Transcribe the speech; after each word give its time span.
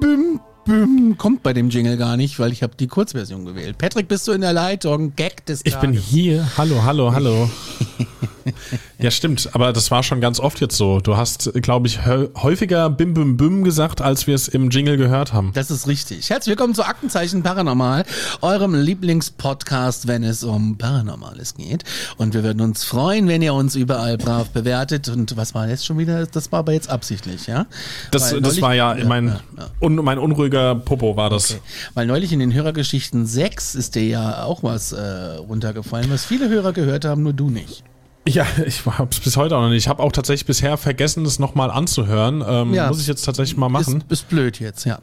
Bim, 0.00 0.40
bim. 0.64 1.16
Kommt 1.18 1.42
bei 1.42 1.52
dem 1.52 1.68
Jingle 1.70 1.96
gar 1.96 2.16
nicht, 2.16 2.38
weil 2.38 2.52
ich 2.52 2.62
habe 2.62 2.74
die 2.78 2.86
Kurzversion 2.86 3.44
gewählt. 3.44 3.78
Patrick, 3.78 4.08
bist 4.08 4.26
du 4.28 4.32
in 4.32 4.40
der 4.40 4.52
Leitung? 4.52 5.14
Gag 5.16 5.44
des 5.46 5.60
Ich 5.64 5.76
bin 5.76 5.92
Tages. 5.92 6.06
hier. 6.06 6.46
Hallo, 6.58 6.82
hallo, 6.84 7.12
hallo. 7.12 7.48
ja, 8.98 9.10
stimmt. 9.10 9.50
Aber 9.52 9.72
das 9.72 9.90
war 9.90 10.02
schon 10.02 10.20
ganz 10.20 10.40
oft 10.40 10.60
jetzt 10.60 10.76
so. 10.76 11.00
Du 11.00 11.16
hast, 11.16 11.52
glaube 11.62 11.86
ich, 11.86 12.00
häufiger 12.06 12.90
Bim 12.90 13.14
Bim 13.14 13.36
Bim 13.36 13.64
gesagt, 13.64 14.00
als 14.00 14.26
wir 14.26 14.34
es 14.34 14.48
im 14.48 14.70
Jingle 14.70 14.96
gehört 14.96 15.32
haben. 15.32 15.52
Das 15.54 15.70
ist 15.70 15.86
richtig. 15.86 16.30
Herzlich 16.30 16.52
willkommen 16.52 16.74
zu 16.74 16.84
Aktenzeichen 16.84 17.42
Paranormal, 17.42 18.04
eurem 18.42 18.74
Lieblingspodcast, 18.74 20.06
wenn 20.06 20.24
es 20.24 20.44
um 20.44 20.78
Paranormales 20.78 21.54
geht. 21.54 21.84
Und 22.16 22.34
wir 22.34 22.42
würden 22.42 22.60
uns 22.60 22.84
freuen, 22.84 23.28
wenn 23.28 23.42
ihr 23.42 23.54
uns 23.54 23.74
überall 23.74 24.16
brav 24.18 24.50
bewertet. 24.50 25.08
Und 25.08 25.36
was 25.36 25.54
war 25.54 25.68
jetzt 25.68 25.84
schon 25.86 25.98
wieder? 25.98 26.26
Das 26.26 26.52
war 26.52 26.60
aber 26.60 26.72
jetzt 26.72 26.88
absichtlich, 26.88 27.46
ja? 27.46 27.66
Das, 28.10 28.32
Weil 28.32 28.40
das 28.40 28.50
neulich- 28.52 28.62
war 28.62 28.74
ja, 28.74 28.96
mein, 29.06 29.28
ja, 29.28 29.40
ja. 29.58 29.66
Un, 29.80 29.96
mein 29.96 30.18
unruhiger 30.18 30.74
Popo 30.74 31.16
war 31.16 31.30
das. 31.30 31.58
Weil 31.94 32.06
neulich 32.06 32.32
in 32.32 32.38
den 32.40 32.52
Hörergeschichten 32.52 33.26
6 33.26 33.74
ist 33.74 33.94
dir 33.94 34.06
ja 34.06 34.42
auch 34.44 34.62
was 34.62 34.92
äh, 34.92 35.00
runtergefallen, 35.00 36.10
was 36.10 36.24
viele 36.24 36.48
Hörer 36.48 36.72
gehört 36.72 37.04
haben, 37.04 37.22
nur 37.22 37.32
du 37.32 37.50
nicht. 37.50 37.82
Ja, 38.28 38.46
ich 38.66 38.84
habe 38.84 39.08
es 39.10 39.20
bis 39.20 39.36
heute 39.36 39.56
auch 39.56 39.62
noch 39.62 39.68
nicht. 39.68 39.84
Ich 39.84 39.88
habe 39.88 40.02
auch 40.02 40.12
tatsächlich 40.12 40.46
bisher 40.46 40.76
vergessen, 40.76 41.24
es 41.24 41.38
nochmal 41.38 41.70
anzuhören. 41.70 42.44
Ähm, 42.46 42.74
Ja. 42.74 42.88
Muss 42.88 43.00
ich 43.00 43.06
jetzt 43.06 43.24
tatsächlich 43.24 43.56
mal 43.56 43.68
machen. 43.68 44.04
Ist, 44.08 44.22
ist 44.22 44.28
blöd 44.28 44.58
jetzt, 44.60 44.84
ja. 44.84 44.98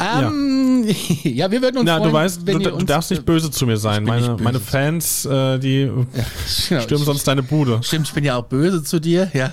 Ähm, 0.00 0.84
ja. 1.22 1.50
wir 1.50 1.62
würden 1.62 1.78
uns 1.78 1.86
Na, 1.86 1.98
freuen, 1.98 2.08
du 2.10 2.12
weißt, 2.12 2.48
du, 2.48 2.58
du 2.58 2.84
darfst 2.84 3.10
nicht 3.10 3.24
böse 3.24 3.50
zu 3.50 3.66
mir 3.66 3.76
sein. 3.76 4.04
Meine, 4.04 4.36
meine 4.40 4.60
Fans, 4.60 5.24
äh, 5.24 5.58
die 5.58 5.90
Genau, 6.68 6.80
stürmen 6.80 7.04
sonst 7.04 7.26
deine 7.26 7.42
Bude. 7.42 7.80
Stimmt, 7.82 8.08
ich 8.08 8.14
bin 8.14 8.24
ja 8.24 8.36
auch 8.36 8.44
böse 8.44 8.82
zu 8.82 9.00
dir. 9.00 9.30
Ja. 9.32 9.52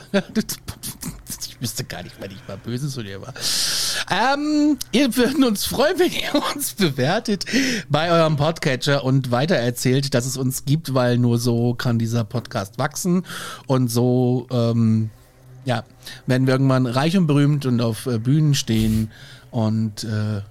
Ich 1.47 1.61
wüsste 1.61 1.83
gar 1.83 2.03
nicht, 2.03 2.15
wann 2.19 2.31
ich 2.31 2.47
mal 2.47 2.57
böse 2.57 2.89
zu 2.89 3.03
dir 3.03 3.21
war. 3.21 3.33
Ähm, 4.09 4.77
ihr 4.91 5.15
würden 5.15 5.43
uns 5.43 5.65
freuen, 5.65 5.99
wenn 5.99 6.11
ihr 6.11 6.41
uns 6.55 6.73
bewertet 6.73 7.45
bei 7.89 8.11
eurem 8.11 8.37
Podcatcher 8.37 9.03
und 9.03 9.31
weitererzählt, 9.31 10.13
dass 10.13 10.25
es 10.25 10.37
uns 10.37 10.65
gibt, 10.65 10.93
weil 10.93 11.17
nur 11.17 11.37
so 11.37 11.73
kann 11.73 11.99
dieser 11.99 12.23
Podcast 12.23 12.77
wachsen 12.77 13.25
und 13.67 13.89
so, 13.89 14.47
ähm, 14.51 15.09
ja, 15.65 15.83
werden 16.25 16.47
wir 16.47 16.53
irgendwann 16.53 16.85
reich 16.87 17.17
und 17.17 17.27
berühmt 17.27 17.65
und 17.65 17.81
auf 17.81 18.05
äh, 18.07 18.17
Bühnen 18.17 18.55
stehen 18.55 19.11
und 19.51 20.03
äh, 20.03 20.41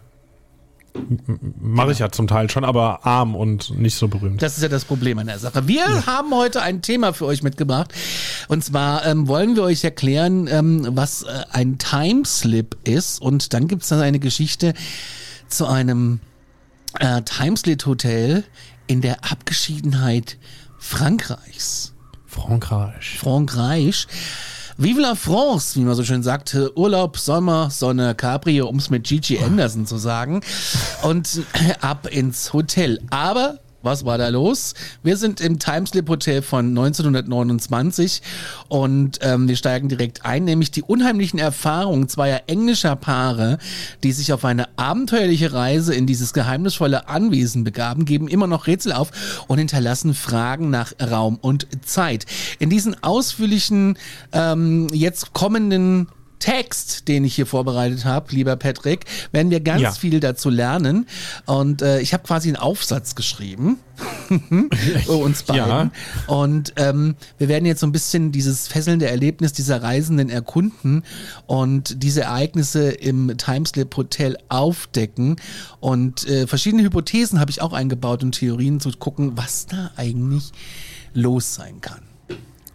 Mache 1.61 1.93
ich 1.93 1.99
ja 1.99 2.11
zum 2.11 2.27
Teil 2.27 2.51
schon, 2.51 2.65
aber 2.65 3.05
arm 3.07 3.35
und 3.35 3.79
nicht 3.79 3.97
so 3.97 4.09
berühmt. 4.09 4.43
Das 4.43 4.57
ist 4.57 4.63
ja 4.63 4.69
das 4.69 4.85
Problem 4.85 5.19
an 5.19 5.27
der 5.27 5.39
Sache. 5.39 5.67
Wir 5.69 6.07
haben 6.07 6.35
heute 6.35 6.63
ein 6.63 6.83
Thema 6.83 7.13
für 7.13 7.27
euch 7.27 7.43
mitgebracht. 7.43 7.93
Und 8.49 8.65
zwar 8.65 9.07
ähm, 9.07 9.29
wollen 9.29 9.57
wir 9.57 9.63
euch 9.63 9.85
erklären, 9.85 10.47
ähm, 10.49 10.87
was 10.91 11.23
äh, 11.23 11.45
ein 11.53 11.79
Timeslip 11.79 12.77
ist. 12.85 13.21
Und 13.21 13.53
dann 13.53 13.69
gibt 13.69 13.83
es 13.83 13.89
dann 13.89 14.01
eine 14.01 14.19
Geschichte 14.19 14.75
zu 15.49 15.67
einem 15.67 16.21
äh, 16.99 17.23
Timeslip-Hotel 17.23 18.45
in 18.87 19.01
der 19.01 19.25
Abgeschiedenheit 19.31 20.39
Frankreichs. 20.79 21.95
Frankreich. 22.27 23.19
Frankreich. 23.19 24.07
Vive 24.83 25.03
la 25.03 25.15
France, 25.15 25.79
wie 25.79 25.85
man 25.85 25.95
so 25.95 26.03
schön 26.05 26.23
sagt. 26.23 26.57
Urlaub, 26.75 27.19
Sommer, 27.19 27.69
Sonne, 27.69 28.15
Cabrio, 28.15 28.67
um 28.67 28.79
es 28.79 28.89
mit 28.89 29.07
Gigi 29.07 29.39
Anderson 29.39 29.85
zu 29.85 29.99
sagen. 29.99 30.41
Und 31.03 31.43
ab 31.83 32.07
ins 32.11 32.55
Hotel. 32.55 32.99
Aber 33.11 33.59
was 33.83 34.05
war 34.05 34.19
da 34.19 34.29
los? 34.29 34.75
Wir 35.03 35.17
sind 35.17 35.41
im 35.41 35.59
Timeslip 35.59 36.09
Hotel 36.09 36.43
von 36.43 36.69
1929 36.69 38.23
und 38.69 39.19
ähm, 39.23 39.49
wir 39.49 39.57
steigen 39.57 39.89
direkt 39.89 40.25
ein, 40.25 40.45
nämlich 40.45 40.71
die 40.71 40.83
unheimlichen 40.83 41.39
Erfahrungen 41.39 42.09
zweier 42.09 42.43
englischer 42.47 42.97
Paare, 42.97 43.59
die 44.03 44.13
sich 44.13 44.33
auf 44.33 44.45
eine 44.45 44.69
abenteuerliche 44.79 45.53
Reise 45.53 45.95
in 45.95 46.07
dieses 46.07 46.33
geheimnisvolle 46.33 47.09
Anwesen 47.09 47.65
begaben, 47.65 48.05
geben 48.05 48.29
immer 48.29 48.47
noch 48.47 48.67
Rätsel 48.67 48.93
auf 48.93 49.45
und 49.49 49.59
hinterlassen 49.59 50.15
Fragen 50.15 50.71
nach 50.71 50.93
Raum 51.01 51.39
und 51.41 51.67
Zeit. 51.85 52.27
In 52.59 52.71
diesen 52.71 53.03
ausführlichen, 53.03 53.97
ähm, 54.33 54.89
jetzt 54.93 55.33
kommenden 55.33 56.09
Text, 56.41 57.07
den 57.07 57.25
ich 57.25 57.37
hier 57.37 57.47
vorbereitet 57.47 58.05
habe, 58.05 58.35
lieber 58.35 58.57
Patrick, 58.57 59.05
werden 59.31 59.51
wir 59.51 59.61
ganz 59.61 59.83
Ja. 59.83 59.93
viel 59.93 60.19
dazu 60.19 60.51
lernen. 60.51 61.07
Und 61.47 61.83
äh, 61.83 62.01
ich 62.01 62.13
habe 62.13 62.25
quasi 62.25 62.49
einen 62.49 62.57
Aufsatz 62.57 63.15
geschrieben. 63.15 63.79
uns 65.07 65.43
beiden. 65.43 65.69
Ja. 65.69 65.91
Und 66.27 66.73
ähm, 66.77 67.17
wir 67.39 67.49
werden 67.49 67.67
jetzt 67.67 67.81
so 67.81 67.87
ein 67.87 67.93
bisschen 67.93 68.33
dieses 68.33 68.67
fesselnde 68.69 69.07
Erlebnis 69.09 69.53
dieser 69.53 69.83
Reisenden 69.83 70.31
erkunden 70.31 71.03
und 71.47 72.03
diese 72.03 72.23
Ereignisse 72.23 72.91
im 72.91 73.37
Timeslip 73.37 73.95
Hotel 73.97 74.39
aufdecken. 74.49 75.37
Und 75.81 76.27
äh, 76.27 76.47
verschiedene 76.47 76.83
Hypothesen 76.83 77.39
habe 77.41 77.51
ich 77.51 77.61
auch 77.61 77.73
eingebaut 77.75 78.23
und 78.23 78.33
Theorien 78.33 78.81
zu 78.81 78.91
gucken, 78.93 79.37
was 79.37 79.67
da 79.67 79.91
eigentlich 79.97 80.53
los 81.13 81.55
sein 81.55 81.81
kann. 81.81 82.01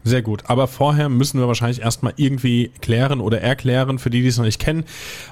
Sehr 0.06 0.22
gut. 0.22 0.44
Aber 0.46 0.68
vorher 0.68 1.10
müssen 1.10 1.40
wir 1.40 1.48
wahrscheinlich 1.48 1.82
erstmal 1.82 2.14
irgendwie 2.16 2.72
klären 2.80 3.20
oder 3.20 3.42
erklären, 3.42 3.98
für 3.98 4.12
die, 4.12 4.22
die 4.22 4.28
es 4.28 4.38
noch 4.38 4.46
nicht 4.46 4.62
kennen, 4.62 4.86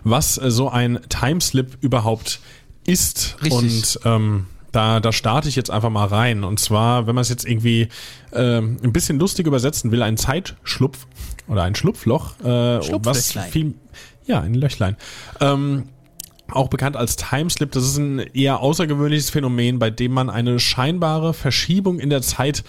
was 0.03 0.39
äh, 0.39 0.49
so 0.49 0.67
ein 0.67 0.99
Timeslip 1.09 1.77
überhaupt 1.81 2.39
ist. 2.83 3.37
Richtig. 3.43 3.53
Und 3.53 3.99
ähm, 4.03 4.47
da, 4.71 4.99
da 4.99 5.11
starte 5.11 5.47
ich 5.47 5.55
jetzt 5.55 5.69
einfach 5.69 5.91
mal 5.91 6.07
rein. 6.07 6.43
Und 6.43 6.59
zwar, 6.59 7.05
wenn 7.05 7.13
man 7.13 7.21
es 7.21 7.29
jetzt 7.29 7.45
irgendwie 7.45 7.87
ähm, 8.33 8.77
ein 8.83 8.91
bisschen 8.91 9.19
lustig 9.19 9.45
übersetzen 9.45 9.91
will, 9.91 10.01
ein 10.01 10.17
Zeitschlupf 10.17 11.05
oder 11.47 11.61
ein 11.61 11.75
Schlupfloch, 11.75 12.39
äh, 12.39 12.79
was 13.03 13.37
viel, 13.51 13.75
ja, 14.25 14.41
ein 14.41 14.55
Löchlein. 14.55 14.97
Ähm, 15.39 15.83
auch 16.49 16.67
bekannt 16.67 16.97
als 16.97 17.15
Timeslip, 17.15 17.71
das 17.71 17.83
ist 17.83 17.97
ein 17.97 18.19
eher 18.19 18.59
außergewöhnliches 18.59 19.29
Phänomen, 19.29 19.77
bei 19.77 19.91
dem 19.91 20.13
man 20.13 20.31
eine 20.31 20.59
scheinbare 20.59 21.35
Verschiebung 21.35 21.99
in 21.99 22.09
der 22.09 22.23
Zeit 22.23 22.63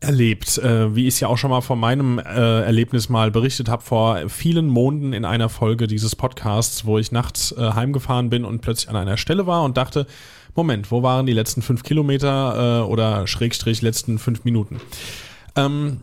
erlebt, 0.00 0.58
äh, 0.58 0.94
wie 0.94 1.06
ich 1.06 1.14
es 1.14 1.20
ja 1.20 1.28
auch 1.28 1.38
schon 1.38 1.50
mal 1.50 1.60
von 1.60 1.78
meinem 1.78 2.18
äh, 2.18 2.22
Erlebnis 2.22 3.08
mal 3.08 3.30
berichtet 3.30 3.68
habe, 3.68 3.82
vor 3.82 4.28
vielen 4.28 4.68
Monaten 4.68 5.12
in 5.12 5.24
einer 5.24 5.48
Folge 5.48 5.86
dieses 5.86 6.14
Podcasts, 6.14 6.84
wo 6.84 6.98
ich 6.98 7.10
nachts 7.10 7.52
äh, 7.52 7.72
heimgefahren 7.72 8.30
bin 8.30 8.44
und 8.44 8.60
plötzlich 8.60 8.88
an 8.88 8.96
einer 8.96 9.16
Stelle 9.16 9.46
war 9.46 9.64
und 9.64 9.76
dachte, 9.76 10.06
Moment, 10.54 10.90
wo 10.90 11.02
waren 11.02 11.26
die 11.26 11.32
letzten 11.32 11.62
fünf 11.62 11.82
Kilometer 11.82 12.82
äh, 12.82 12.88
oder 12.88 13.26
Schrägstrich 13.26 13.82
letzten 13.82 14.18
fünf 14.18 14.44
Minuten? 14.44 14.80
Ähm, 15.56 16.00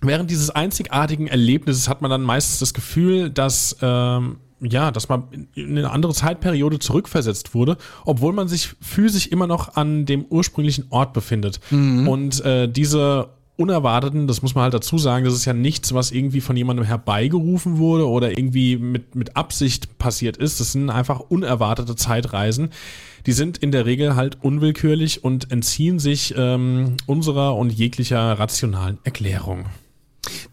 während 0.00 0.30
dieses 0.30 0.50
einzigartigen 0.50 1.28
Erlebnisses 1.28 1.88
hat 1.88 2.02
man 2.02 2.10
dann 2.10 2.22
meistens 2.22 2.58
das 2.58 2.74
Gefühl, 2.74 3.30
dass 3.30 3.76
ähm, 3.80 4.38
ja, 4.60 4.90
dass 4.90 5.08
man 5.08 5.48
in 5.54 5.76
eine 5.76 5.90
andere 5.90 6.14
Zeitperiode 6.14 6.78
zurückversetzt 6.78 7.54
wurde, 7.54 7.76
obwohl 8.06 8.32
man 8.32 8.48
sich 8.48 8.74
physisch 8.80 9.26
immer 9.26 9.46
noch 9.46 9.76
an 9.76 10.06
dem 10.06 10.24
ursprünglichen 10.24 10.86
Ort 10.88 11.12
befindet. 11.12 11.60
Und 12.08 12.42
äh, 12.42 12.66
diese 12.66 13.35
unerwarteten, 13.56 14.26
das 14.26 14.42
muss 14.42 14.54
man 14.54 14.64
halt 14.64 14.74
dazu 14.74 14.98
sagen, 14.98 15.24
das 15.24 15.34
ist 15.34 15.44
ja 15.44 15.52
nichts, 15.52 15.94
was 15.94 16.10
irgendwie 16.10 16.40
von 16.40 16.56
jemandem 16.56 16.84
herbeigerufen 16.84 17.78
wurde 17.78 18.08
oder 18.08 18.30
irgendwie 18.30 18.76
mit, 18.76 19.14
mit 19.14 19.36
Absicht 19.36 19.98
passiert 19.98 20.36
ist. 20.36 20.60
Das 20.60 20.72
sind 20.72 20.90
einfach 20.90 21.20
unerwartete 21.20 21.96
Zeitreisen. 21.96 22.70
Die 23.24 23.32
sind 23.32 23.58
in 23.58 23.72
der 23.72 23.86
Regel 23.86 24.14
halt 24.14 24.38
unwillkürlich 24.42 25.24
und 25.24 25.50
entziehen 25.50 25.98
sich 25.98 26.34
ähm, 26.36 26.96
unserer 27.06 27.56
und 27.56 27.72
jeglicher 27.72 28.38
rationalen 28.38 28.98
Erklärung. 29.04 29.66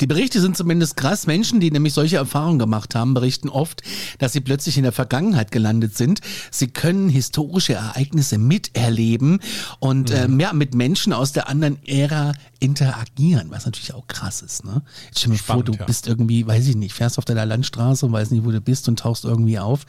Die 0.01 0.07
Berichte 0.07 0.41
sind 0.41 0.57
zumindest 0.57 0.97
krass. 0.97 1.27
Menschen, 1.27 1.59
die 1.59 1.71
nämlich 1.71 1.93
solche 1.93 2.17
Erfahrungen 2.17 2.59
gemacht 2.59 2.95
haben, 2.95 3.13
berichten 3.13 3.49
oft, 3.49 3.81
dass 4.19 4.33
sie 4.33 4.41
plötzlich 4.41 4.77
in 4.77 4.83
der 4.83 4.91
Vergangenheit 4.91 5.51
gelandet 5.51 5.97
sind. 5.97 6.21
Sie 6.51 6.67
können 6.67 7.09
historische 7.09 7.73
Ereignisse 7.73 8.37
miterleben 8.37 9.39
und 9.79 10.09
mhm. 10.09 10.39
äh, 10.39 10.43
ja, 10.43 10.53
mit 10.53 10.73
Menschen 10.73 11.13
aus 11.13 11.31
der 11.31 11.47
anderen 11.49 11.77
Ära 11.85 12.33
interagieren, 12.59 13.51
was 13.51 13.65
natürlich 13.65 13.93
auch 13.93 14.07
krass 14.07 14.41
ist. 14.41 14.63
Ne? 14.63 14.81
Jetzt 15.05 15.19
stell 15.19 15.31
mir 15.31 15.37
Spannend, 15.37 15.67
vor, 15.67 15.75
du 15.75 15.79
ja. 15.79 15.85
bist 15.85 16.07
irgendwie, 16.07 16.47
weiß 16.47 16.67
ich 16.67 16.75
nicht, 16.75 16.93
fährst 16.93 17.17
auf 17.17 17.25
deiner 17.25 17.45
Landstraße 17.45 18.05
und 18.05 18.13
weiß 18.13 18.31
nicht, 18.31 18.45
wo 18.45 18.51
du 18.51 18.61
bist 18.61 18.87
und 18.87 18.99
tauchst 18.99 19.25
irgendwie 19.25 19.59
auf. 19.59 19.85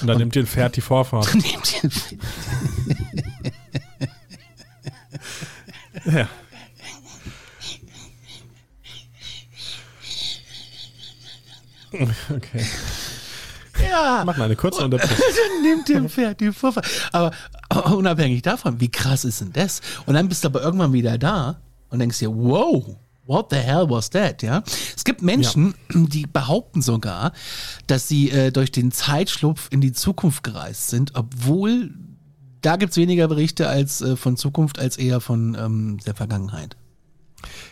Und 0.00 0.06
dann 0.08 0.16
und, 0.16 0.20
nimmt 0.20 0.34
dir 0.34 0.40
ein 0.40 0.46
Pferd 0.46 0.76
die 0.76 0.80
Vorfahrt. 0.80 1.34
nimmt 1.34 1.46
dir 1.46 1.84
ein 1.84 1.90
Pferd. 1.90 2.20
ja. 6.04 6.28
Okay. 12.34 12.64
Ja. 13.90 14.22
Mach 14.24 14.36
mal 14.38 14.44
eine 14.44 14.56
kurze 14.56 14.82
Unterbrechung. 14.82 15.16
Dann 15.52 15.62
nimmt 15.62 15.88
dem 15.88 16.08
Pferd 16.08 16.40
die 16.40 16.52
Vorfahrt. 16.52 16.86
Aber 17.12 17.30
unabhängig 17.94 18.42
davon, 18.42 18.80
wie 18.80 18.90
krass 18.90 19.24
ist 19.24 19.42
denn 19.42 19.52
das? 19.52 19.82
Und 20.06 20.14
dann 20.14 20.28
bist 20.28 20.44
du 20.44 20.48
aber 20.48 20.62
irgendwann 20.62 20.94
wieder 20.94 21.18
da 21.18 21.60
und 21.90 21.98
denkst 21.98 22.18
dir, 22.18 22.34
wow, 22.34 22.96
what 23.26 23.48
the 23.50 23.56
hell 23.56 23.88
was 23.88 24.10
that? 24.10 24.42
Ja, 24.42 24.62
es 24.96 25.04
gibt 25.04 25.22
Menschen, 25.22 25.74
ja. 25.92 26.00
die 26.06 26.26
behaupten 26.26 26.80
sogar, 26.82 27.32
dass 27.86 28.08
sie 28.08 28.30
äh, 28.30 28.50
durch 28.50 28.72
den 28.72 28.92
Zeitschlupf 28.92 29.68
in 29.70 29.80
die 29.80 29.92
Zukunft 29.92 30.42
gereist 30.42 30.88
sind, 30.88 31.14
obwohl 31.14 31.90
da 32.62 32.76
gibt 32.76 32.92
es 32.92 32.96
weniger 32.96 33.28
Berichte 33.28 33.68
als 33.68 34.00
äh, 34.00 34.16
von 34.16 34.36
Zukunft 34.36 34.78
als 34.78 34.96
eher 34.96 35.20
von 35.20 35.56
ähm, 35.58 35.98
der 36.06 36.14
Vergangenheit. 36.14 36.76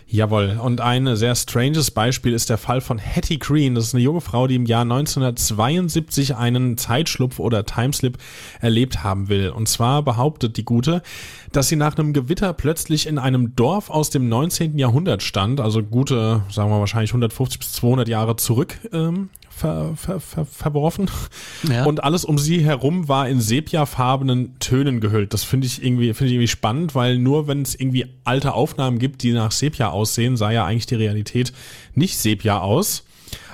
Jawohl. 0.06 0.60
Und 0.62 0.80
ein 0.80 1.16
sehr 1.16 1.34
stranges 1.34 1.90
Beispiel 1.90 2.34
ist 2.34 2.48
der 2.48 2.58
Fall 2.58 2.80
von 2.80 2.98
Hattie 2.98 3.38
Green. 3.38 3.74
Das 3.74 3.84
ist 3.84 3.94
eine 3.94 4.02
junge 4.02 4.20
Frau, 4.20 4.46
die 4.46 4.54
im 4.54 4.66
Jahr 4.66 4.82
1972 4.82 6.36
einen 6.36 6.78
Zeitschlupf 6.78 7.40
oder 7.40 7.66
Timeslip 7.66 8.18
erlebt 8.60 9.02
haben 9.02 9.28
will. 9.28 9.50
Und 9.50 9.68
zwar 9.68 10.02
behauptet 10.02 10.56
die 10.56 10.64
Gute, 10.64 11.02
dass 11.52 11.68
sie 11.68 11.76
nach 11.76 11.96
einem 11.96 12.12
Gewitter 12.12 12.52
plötzlich 12.52 13.06
in 13.06 13.18
einem 13.18 13.56
Dorf 13.56 13.90
aus 13.90 14.10
dem 14.10 14.28
19. 14.28 14.78
Jahrhundert 14.78 15.22
stand, 15.22 15.60
also 15.60 15.82
gute, 15.82 16.42
sagen 16.48 16.70
wir 16.70 16.78
wahrscheinlich 16.78 17.10
150 17.10 17.58
bis 17.58 17.72
200 17.72 18.06
Jahre 18.06 18.36
zurück 18.36 18.78
ähm, 18.92 19.30
ver, 19.56 19.96
ver, 19.96 20.20
ver, 20.20 20.44
verworfen. 20.44 21.10
Ja. 21.68 21.84
Und 21.84 22.02
alles 22.02 22.24
um 22.24 22.38
sie 22.38 22.64
herum 22.64 23.08
war 23.08 23.28
in 23.28 23.40
sepiafarbenen 23.40 24.58
Tönen 24.58 25.00
gehüllt. 25.00 25.32
Das 25.32 25.44
finde 25.44 25.66
ich 25.66 25.84
irgendwie, 25.84 26.12
finde 26.14 26.26
ich 26.26 26.32
irgendwie 26.34 26.48
spannend, 26.48 26.94
weil 26.94 27.18
nur 27.18 27.46
wenn 27.46 27.62
es 27.62 27.74
irgendwie 27.74 28.06
alte 28.24 28.54
Aufnahmen 28.54 28.98
gibt, 28.98 29.22
die 29.22 29.32
nach 29.32 29.52
Sepia 29.52 29.90
aussehen, 29.90 30.36
sah 30.36 30.50
ja 30.50 30.64
eigentlich 30.64 30.86
die 30.86 30.96
Realität 30.96 31.52
nicht 31.94 32.18
Sepia 32.18 32.60
aus. 32.60 33.04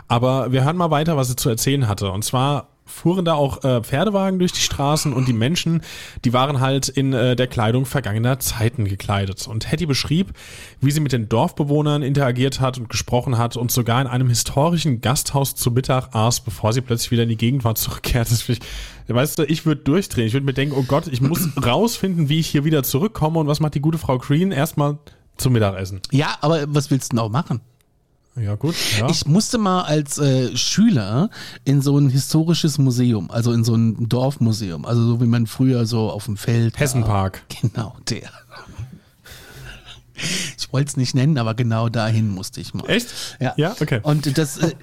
Aber 0.08 0.50
wir 0.50 0.64
hören 0.64 0.76
mal 0.76 0.90
weiter, 0.90 1.16
was 1.16 1.28
sie 1.28 1.36
zu 1.36 1.48
erzählen 1.48 1.86
hatte. 1.86 2.10
Und 2.10 2.24
zwar 2.24 2.69
fuhren 2.90 3.24
da 3.24 3.34
auch 3.34 3.64
äh, 3.64 3.82
Pferdewagen 3.82 4.38
durch 4.38 4.52
die 4.52 4.60
Straßen 4.60 5.12
und 5.12 5.28
die 5.28 5.32
Menschen, 5.32 5.82
die 6.24 6.32
waren 6.32 6.60
halt 6.60 6.88
in 6.88 7.12
äh, 7.12 7.36
der 7.36 7.46
Kleidung 7.46 7.86
vergangener 7.86 8.38
Zeiten 8.38 8.84
gekleidet. 8.84 9.46
Und 9.46 9.70
Hetty 9.70 9.86
beschrieb, 9.86 10.32
wie 10.80 10.90
sie 10.90 11.00
mit 11.00 11.12
den 11.12 11.28
Dorfbewohnern 11.28 12.02
interagiert 12.02 12.60
hat 12.60 12.78
und 12.78 12.88
gesprochen 12.88 13.38
hat 13.38 13.56
und 13.56 13.70
sogar 13.70 14.00
in 14.00 14.06
einem 14.06 14.28
historischen 14.28 15.00
Gasthaus 15.00 15.54
zu 15.54 15.70
Mittag 15.70 16.14
aß, 16.14 16.40
bevor 16.40 16.72
sie 16.72 16.80
plötzlich 16.80 17.10
wieder 17.10 17.22
in 17.22 17.28
die 17.28 17.36
Gegenwart 17.36 17.78
zurückkehrt. 17.78 18.30
Das 18.30 18.48
ich, 18.48 18.60
weißt 19.08 19.38
du, 19.38 19.44
ich 19.44 19.64
würde 19.66 19.82
durchdrehen. 19.82 20.26
Ich 20.26 20.32
würde 20.32 20.46
mir 20.46 20.54
denken, 20.54 20.74
oh 20.76 20.84
Gott, 20.86 21.06
ich 21.06 21.20
muss 21.20 21.48
rausfinden, 21.64 22.28
wie 22.28 22.40
ich 22.40 22.48
hier 22.48 22.64
wieder 22.64 22.82
zurückkomme 22.82 23.38
und 23.38 23.46
was 23.46 23.60
macht 23.60 23.74
die 23.74 23.80
gute 23.80 23.98
Frau 23.98 24.18
Green? 24.18 24.52
Erstmal 24.52 24.98
zum 25.36 25.52
Mittagessen. 25.52 26.00
Ja, 26.10 26.36
aber 26.40 26.64
was 26.68 26.90
willst 26.90 27.12
du 27.12 27.16
denn 27.16 27.24
auch 27.24 27.30
machen? 27.30 27.60
Ja, 28.36 28.54
gut. 28.54 28.74
Ja. 28.98 29.08
Ich 29.10 29.26
musste 29.26 29.58
mal 29.58 29.82
als 29.82 30.18
äh, 30.18 30.56
Schüler 30.56 31.30
in 31.64 31.82
so 31.82 31.98
ein 31.98 32.10
historisches 32.10 32.78
Museum, 32.78 33.30
also 33.30 33.52
in 33.52 33.64
so 33.64 33.74
ein 33.74 34.08
Dorfmuseum, 34.08 34.86
also 34.86 35.04
so 35.04 35.20
wie 35.20 35.26
man 35.26 35.46
früher 35.46 35.84
so 35.84 36.10
auf 36.10 36.26
dem 36.26 36.36
Feld. 36.36 36.78
Hessenpark. 36.78 37.42
War. 37.48 37.60
Genau, 37.70 37.96
der. 38.08 38.30
Ich 40.58 40.72
wollte 40.72 40.90
es 40.90 40.96
nicht 40.96 41.14
nennen, 41.14 41.38
aber 41.38 41.54
genau 41.54 41.88
dahin 41.88 42.28
musste 42.28 42.60
ich 42.60 42.74
mal. 42.74 42.88
Echt? 42.88 43.08
Ja. 43.40 43.54
Ja, 43.56 43.74
okay. 43.80 44.00
Und 44.02 44.38
das, 44.38 44.58
äh, 44.58 44.74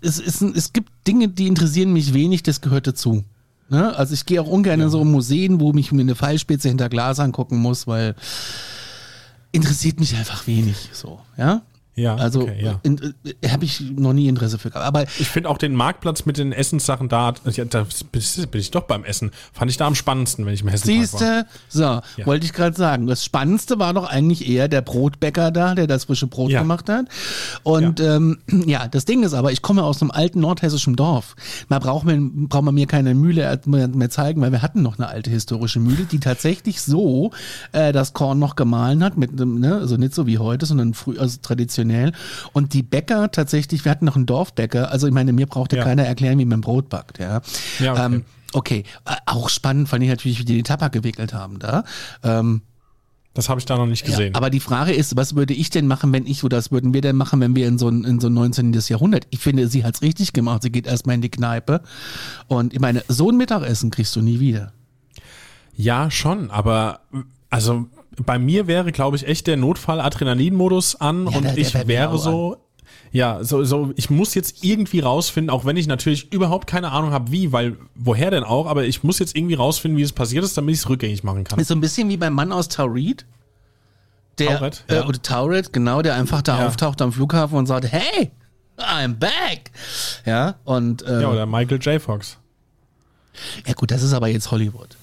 es, 0.00 0.20
es, 0.20 0.40
es 0.40 0.72
gibt 0.72 0.90
Dinge, 1.06 1.28
die 1.28 1.48
interessieren 1.48 1.92
mich 1.92 2.14
wenig, 2.14 2.42
das 2.42 2.60
gehört 2.60 2.86
dazu. 2.86 3.24
Ne? 3.68 3.94
Also 3.96 4.14
ich 4.14 4.24
gehe 4.24 4.40
auch 4.40 4.46
ungern 4.46 4.78
ja. 4.78 4.86
in 4.86 4.90
so 4.90 5.04
Museen, 5.04 5.60
wo 5.60 5.72
mich 5.72 5.90
mir 5.90 6.02
eine 6.02 6.14
Pfeilspitze 6.14 6.68
hinter 6.68 6.88
Glas 6.88 7.18
angucken 7.18 7.58
muss, 7.58 7.86
weil 7.86 8.14
interessiert 9.52 10.00
mich 10.00 10.16
einfach 10.16 10.46
wenig 10.46 10.90
so, 10.92 11.20
ja? 11.36 11.62
Ja, 11.96 12.16
also 12.16 12.42
okay, 12.42 12.60
ja. 12.60 12.80
äh, 12.84 13.48
habe 13.48 13.64
ich 13.64 13.80
noch 13.80 14.12
nie 14.12 14.26
Interesse 14.26 14.58
für 14.58 14.70
gehabt. 14.70 14.84
Aber 14.84 15.02
ich 15.02 15.28
finde 15.28 15.48
auch 15.48 15.58
den 15.58 15.74
Marktplatz 15.74 16.26
mit 16.26 16.38
den 16.38 16.52
Essenssachen 16.52 17.08
da, 17.08 17.34
ja, 17.52 17.64
da 17.64 17.86
bin 18.10 18.60
ich 18.60 18.70
doch 18.72 18.82
beim 18.82 19.04
Essen. 19.04 19.30
Fand 19.52 19.70
ich 19.70 19.76
da 19.76 19.86
am 19.86 19.94
spannendsten, 19.94 20.44
wenn 20.44 20.54
ich 20.54 20.62
im 20.62 20.68
Hessen 20.68 20.86
Siehste, 20.86 21.46
so, 21.68 21.82
ja. 21.82 22.02
wollte 22.24 22.46
ich 22.46 22.52
gerade 22.52 22.76
sagen. 22.76 23.06
Das 23.06 23.24
Spannendste 23.24 23.78
war 23.78 23.94
doch 23.94 24.08
eigentlich 24.08 24.48
eher 24.48 24.66
der 24.66 24.82
Brotbäcker 24.82 25.52
da, 25.52 25.74
der 25.76 25.86
das 25.86 26.04
frische 26.04 26.26
Brot 26.26 26.50
ja. 26.50 26.62
gemacht 26.62 26.88
hat. 26.88 27.06
Und 27.62 28.00
ja. 28.00 28.16
Ähm, 28.16 28.38
ja, 28.66 28.88
das 28.88 29.04
Ding 29.04 29.22
ist 29.22 29.34
aber, 29.34 29.52
ich 29.52 29.62
komme 29.62 29.84
aus 29.84 30.02
einem 30.02 30.10
alten 30.10 30.40
nordhessischen 30.40 30.96
Dorf. 30.96 31.36
Man 31.68 31.80
braucht 31.80 32.04
mir, 32.04 32.18
braucht 32.20 32.64
man 32.64 32.74
mir 32.74 32.86
keine 32.86 33.14
Mühle 33.14 33.60
mehr 33.66 34.10
zeigen, 34.10 34.40
weil 34.40 34.50
wir 34.50 34.62
hatten 34.62 34.82
noch 34.82 34.98
eine 34.98 35.06
alte 35.06 35.30
historische 35.30 35.78
Mühle, 35.78 36.06
die 36.10 36.18
tatsächlich 36.18 36.82
so 36.82 37.30
äh, 37.70 37.92
das 37.92 38.14
Korn 38.14 38.40
noch 38.40 38.56
gemahlen 38.56 39.04
hat, 39.04 39.16
mit, 39.16 39.38
ne, 39.38 39.76
also 39.76 39.96
nicht 39.96 40.14
so 40.14 40.26
wie 40.26 40.38
heute, 40.38 40.66
sondern 40.66 40.94
früh, 40.94 41.18
also 41.18 41.38
traditionell 41.40 41.83
traditionell. 41.84 42.12
Und 42.52 42.74
die 42.74 42.82
Bäcker 42.82 43.30
tatsächlich, 43.30 43.84
wir 43.84 43.90
hatten 43.90 44.04
noch 44.04 44.16
einen 44.16 44.26
Dorfbäcker, 44.26 44.90
also 44.90 45.06
ich 45.06 45.12
meine, 45.12 45.32
mir 45.32 45.46
brauchte 45.46 45.76
ja. 45.76 45.84
keiner 45.84 46.04
erklären, 46.04 46.38
wie 46.38 46.44
man 46.44 46.60
Brot 46.60 46.88
backt, 46.88 47.18
ja. 47.18 47.40
ja 47.78 47.92
okay. 47.92 48.04
Ähm, 48.04 48.24
okay. 48.52 48.84
Äh, 49.04 49.16
auch 49.26 49.48
spannend 49.48 49.88
fand 49.88 50.02
ich 50.02 50.08
natürlich, 50.08 50.38
wie 50.38 50.44
die 50.44 50.56
den 50.56 50.64
Tabak 50.64 50.92
gewickelt 50.92 51.34
haben 51.34 51.58
da. 51.58 51.84
Ähm, 52.22 52.62
das 53.34 53.48
habe 53.48 53.58
ich 53.58 53.66
da 53.66 53.76
noch 53.76 53.86
nicht 53.86 54.04
gesehen. 54.04 54.32
Ja, 54.32 54.36
aber 54.36 54.48
die 54.48 54.60
Frage 54.60 54.92
ist, 54.92 55.16
was 55.16 55.34
würde 55.34 55.54
ich 55.54 55.68
denn 55.68 55.88
machen, 55.88 56.12
wenn 56.12 56.24
ich, 56.24 56.44
oder 56.44 56.56
was 56.56 56.70
würden 56.70 56.94
wir 56.94 57.00
denn 57.00 57.16
machen, 57.16 57.40
wenn 57.40 57.56
wir 57.56 57.66
in 57.66 57.78
so 57.78 57.88
ein, 57.88 58.04
in 58.04 58.20
so 58.20 58.28
ein 58.28 58.34
19. 58.34 58.72
Jahrhundert? 58.86 59.26
Ich 59.30 59.40
finde, 59.40 59.66
sie 59.66 59.84
hat 59.84 59.96
es 59.96 60.02
richtig 60.02 60.32
gemacht. 60.32 60.62
Sie 60.62 60.70
geht 60.70 60.86
erstmal 60.86 61.16
in 61.16 61.20
die 61.20 61.30
Kneipe. 61.30 61.82
Und 62.46 62.72
ich 62.72 62.78
meine, 62.78 63.02
so 63.08 63.30
ein 63.30 63.36
Mittagessen 63.36 63.90
kriegst 63.90 64.14
du 64.14 64.20
nie 64.20 64.38
wieder. 64.38 64.72
Ja, 65.74 66.12
schon, 66.12 66.52
aber 66.52 67.00
also 67.50 67.88
bei 68.24 68.38
mir 68.38 68.66
wäre, 68.66 68.92
glaube 68.92 69.16
ich, 69.16 69.26
echt 69.26 69.46
der 69.46 69.56
Notfall-Adrenalin-Modus 69.56 71.00
an 71.00 71.26
ja, 71.26 71.36
und 71.36 71.44
der, 71.44 71.58
ich 71.58 71.74
wäre 71.86 72.18
so, 72.18 72.56
ja, 73.12 73.44
so, 73.44 73.64
so, 73.64 73.92
ich 73.96 74.10
muss 74.10 74.34
jetzt 74.34 74.64
irgendwie 74.64 75.00
rausfinden, 75.00 75.50
auch 75.50 75.64
wenn 75.64 75.76
ich 75.76 75.86
natürlich 75.86 76.32
überhaupt 76.32 76.66
keine 76.66 76.90
Ahnung 76.90 77.12
habe, 77.12 77.30
wie, 77.30 77.52
weil, 77.52 77.76
woher 77.94 78.30
denn 78.30 78.44
auch, 78.44 78.66
aber 78.66 78.84
ich 78.84 79.04
muss 79.04 79.18
jetzt 79.18 79.36
irgendwie 79.36 79.54
rausfinden, 79.54 79.98
wie 79.98 80.02
es 80.02 80.12
passiert 80.12 80.44
ist, 80.44 80.56
damit 80.56 80.74
ich 80.74 80.80
es 80.80 80.88
rückgängig 80.88 81.22
machen 81.22 81.44
kann. 81.44 81.58
Ist 81.58 81.68
so 81.68 81.74
ein 81.74 81.80
bisschen 81.80 82.08
wie 82.08 82.16
beim 82.16 82.34
Mann 82.34 82.52
aus 82.52 82.68
Taurid. 82.68 83.24
Der, 84.38 84.58
Tauret, 84.58 84.84
äh, 84.88 84.96
ja. 84.96 85.06
oder 85.06 85.22
Tauret, 85.22 85.72
genau, 85.72 86.02
der 86.02 86.16
einfach 86.16 86.42
da 86.42 86.58
ja. 86.58 86.66
auftaucht 86.66 87.00
am 87.02 87.12
Flughafen 87.12 87.56
und 87.56 87.66
sagt, 87.66 87.86
hey, 87.90 88.32
I'm 88.78 89.14
back. 89.14 89.70
Ja, 90.26 90.56
und, 90.64 91.02
äh, 91.02 91.22
Ja, 91.22 91.30
oder 91.30 91.46
Michael 91.46 91.78
J. 91.78 92.02
Fox. 92.02 92.38
Ja 93.66 93.74
gut, 93.74 93.90
das 93.90 94.02
ist 94.02 94.12
aber 94.12 94.28
jetzt 94.28 94.50
Hollywood. 94.50 94.96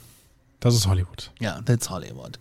Das 0.62 0.76
ist 0.76 0.86
Hollywood. 0.86 1.32
Ja, 1.40 1.60
that's 1.64 1.90
Hollywood. 1.90 2.38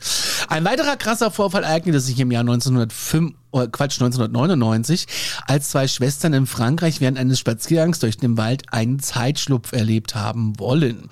Ein 0.50 0.66
weiterer 0.66 0.96
krasser 0.96 1.30
Vorfall 1.30 1.64
ereignete 1.64 2.00
sich 2.00 2.20
im 2.20 2.30
Jahr 2.30 2.42
1905, 2.42 3.32
oh 3.50 3.66
Quatsch, 3.72 3.94
1999, 3.94 5.06
als 5.46 5.70
zwei 5.70 5.88
Schwestern 5.88 6.34
in 6.34 6.46
Frankreich 6.46 7.00
während 7.00 7.16
eines 7.16 7.38
Spaziergangs 7.38 7.98
durch 7.98 8.18
den 8.18 8.36
Wald 8.36 8.74
einen 8.74 8.98
Zeitschlupf 8.98 9.72
erlebt 9.72 10.14
haben 10.14 10.58
wollen. 10.58 11.08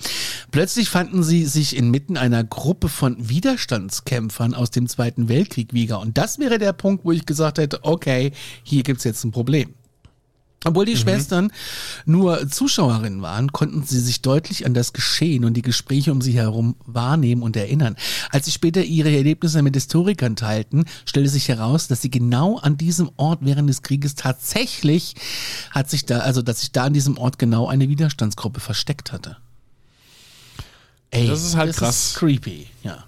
Plötzlich 0.50 0.90
fanden 0.90 1.22
sie 1.22 1.46
sich 1.46 1.76
inmitten 1.76 2.18
einer 2.18 2.44
Gruppe 2.44 2.90
von 2.90 3.16
Widerstandskämpfern 3.26 4.52
aus 4.52 4.70
dem 4.70 4.86
Zweiten 4.86 5.30
Weltkrieg 5.30 5.72
wieder. 5.72 6.00
Und 6.00 6.18
das 6.18 6.38
wäre 6.38 6.58
der 6.58 6.74
Punkt, 6.74 7.06
wo 7.06 7.12
ich 7.12 7.24
gesagt 7.24 7.56
hätte, 7.56 7.84
okay, 7.84 8.32
hier 8.64 8.82
gibt's 8.82 9.04
jetzt 9.04 9.24
ein 9.24 9.30
Problem. 9.30 9.72
Obwohl 10.64 10.86
die 10.86 10.94
mhm. 10.94 10.98
Schwestern 10.98 11.52
nur 12.04 12.48
Zuschauerinnen 12.48 13.22
waren, 13.22 13.52
konnten 13.52 13.84
sie 13.84 14.00
sich 14.00 14.22
deutlich 14.22 14.66
an 14.66 14.74
das 14.74 14.92
Geschehen 14.92 15.44
und 15.44 15.54
die 15.54 15.62
Gespräche 15.62 16.10
um 16.10 16.20
sie 16.20 16.32
herum 16.32 16.74
wahrnehmen 16.84 17.42
und 17.42 17.56
erinnern. 17.56 17.96
Als 18.30 18.46
sie 18.46 18.50
später 18.50 18.82
ihre 18.82 19.14
Erlebnisse 19.14 19.62
mit 19.62 19.76
Historikern 19.76 20.34
teilten, 20.34 20.86
stellte 21.04 21.30
sich 21.30 21.48
heraus, 21.48 21.86
dass 21.86 22.02
sie 22.02 22.10
genau 22.10 22.58
an 22.58 22.76
diesem 22.76 23.10
Ort 23.16 23.40
während 23.42 23.68
des 23.68 23.82
Krieges 23.82 24.16
tatsächlich 24.16 25.14
hat 25.70 25.88
sich 25.88 26.06
da, 26.06 26.20
also 26.20 26.42
dass 26.42 26.60
sich 26.60 26.72
da 26.72 26.84
an 26.84 26.92
diesem 26.92 27.18
Ort 27.18 27.38
genau 27.38 27.68
eine 27.68 27.88
Widerstandsgruppe 27.88 28.58
versteckt 28.58 29.12
hatte. 29.12 29.36
Ey, 31.10 31.28
das 31.28 31.44
ist 31.44 31.56
halt 31.56 31.70
das 31.70 31.76
krass. 31.76 32.06
Ist 32.08 32.14
creepy, 32.16 32.66
ja. 32.82 33.04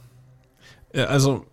Also 0.95 1.47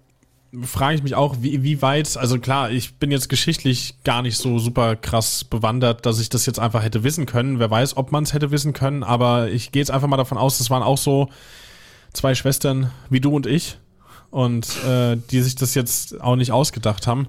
frage 0.63 0.95
ich 0.95 1.03
mich 1.03 1.15
auch, 1.15 1.37
wie, 1.41 1.63
wie 1.63 1.81
weit, 1.81 2.17
also 2.17 2.39
klar, 2.39 2.71
ich 2.71 2.95
bin 2.95 3.11
jetzt 3.11 3.29
geschichtlich 3.29 3.95
gar 4.03 4.21
nicht 4.21 4.37
so 4.37 4.59
super 4.59 4.95
krass 4.95 5.43
bewandert, 5.43 6.05
dass 6.05 6.19
ich 6.19 6.29
das 6.29 6.45
jetzt 6.45 6.59
einfach 6.59 6.83
hätte 6.83 7.03
wissen 7.03 7.25
können. 7.25 7.59
Wer 7.59 7.69
weiß, 7.69 7.97
ob 7.97 8.11
man 8.11 8.23
es 8.23 8.33
hätte 8.33 8.51
wissen 8.51 8.73
können, 8.73 9.03
aber 9.03 9.49
ich 9.49 9.71
gehe 9.71 9.81
jetzt 9.81 9.91
einfach 9.91 10.07
mal 10.07 10.17
davon 10.17 10.37
aus, 10.37 10.57
das 10.57 10.69
waren 10.69 10.83
auch 10.83 10.97
so 10.97 11.29
zwei 12.13 12.35
Schwestern 12.35 12.91
wie 13.09 13.19
du 13.19 13.35
und 13.35 13.45
ich 13.45 13.77
und 14.31 14.67
äh, 14.85 15.17
die 15.31 15.41
sich 15.41 15.55
das 15.55 15.75
jetzt 15.75 16.19
auch 16.21 16.35
nicht 16.35 16.51
ausgedacht 16.51 17.07
haben. 17.07 17.27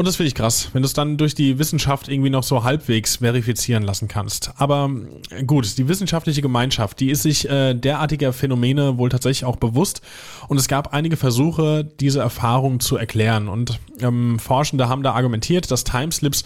Und 0.00 0.06
das 0.06 0.16
finde 0.16 0.28
ich 0.28 0.34
krass, 0.34 0.70
wenn 0.72 0.80
du 0.80 0.86
es 0.86 0.94
dann 0.94 1.18
durch 1.18 1.34
die 1.34 1.58
Wissenschaft 1.58 2.08
irgendwie 2.08 2.30
noch 2.30 2.42
so 2.42 2.64
halbwegs 2.64 3.16
verifizieren 3.16 3.82
lassen 3.82 4.08
kannst. 4.08 4.50
Aber 4.56 4.88
äh, 5.28 5.44
gut, 5.44 5.76
die 5.76 5.88
wissenschaftliche 5.88 6.40
Gemeinschaft, 6.40 7.00
die 7.00 7.10
ist 7.10 7.22
sich 7.22 7.46
äh, 7.50 7.74
derartiger 7.74 8.32
Phänomene 8.32 8.96
wohl 8.96 9.10
tatsächlich 9.10 9.44
auch 9.44 9.56
bewusst. 9.56 10.00
Und 10.48 10.56
es 10.56 10.68
gab 10.68 10.94
einige 10.94 11.18
Versuche, 11.18 11.84
diese 11.84 12.20
Erfahrung 12.20 12.80
zu 12.80 12.96
erklären. 12.96 13.46
Und 13.46 13.78
ähm, 14.00 14.38
Forschende 14.38 14.88
haben 14.88 15.02
da 15.02 15.12
argumentiert, 15.12 15.70
dass 15.70 15.84
Timeslips 15.84 16.44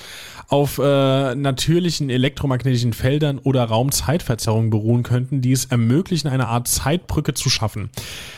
auf 0.49 0.79
äh, 0.79 1.35
natürlichen 1.37 2.11
elektromagnetischen 2.11 2.93
Feldern 2.93 3.39
oder 3.39 3.65
Raumzeitverzerrungen 3.65 4.71
beruhen 4.71 5.05
könnten, 5.05 5.43
die 5.43 5.53
es 5.53 5.67
ermöglichen, 5.67 6.27
eine 6.27 6.49
Art 6.49 6.67
Zeitbrücke 6.67 7.35
zu 7.35 7.51
schaffen. 7.51 7.91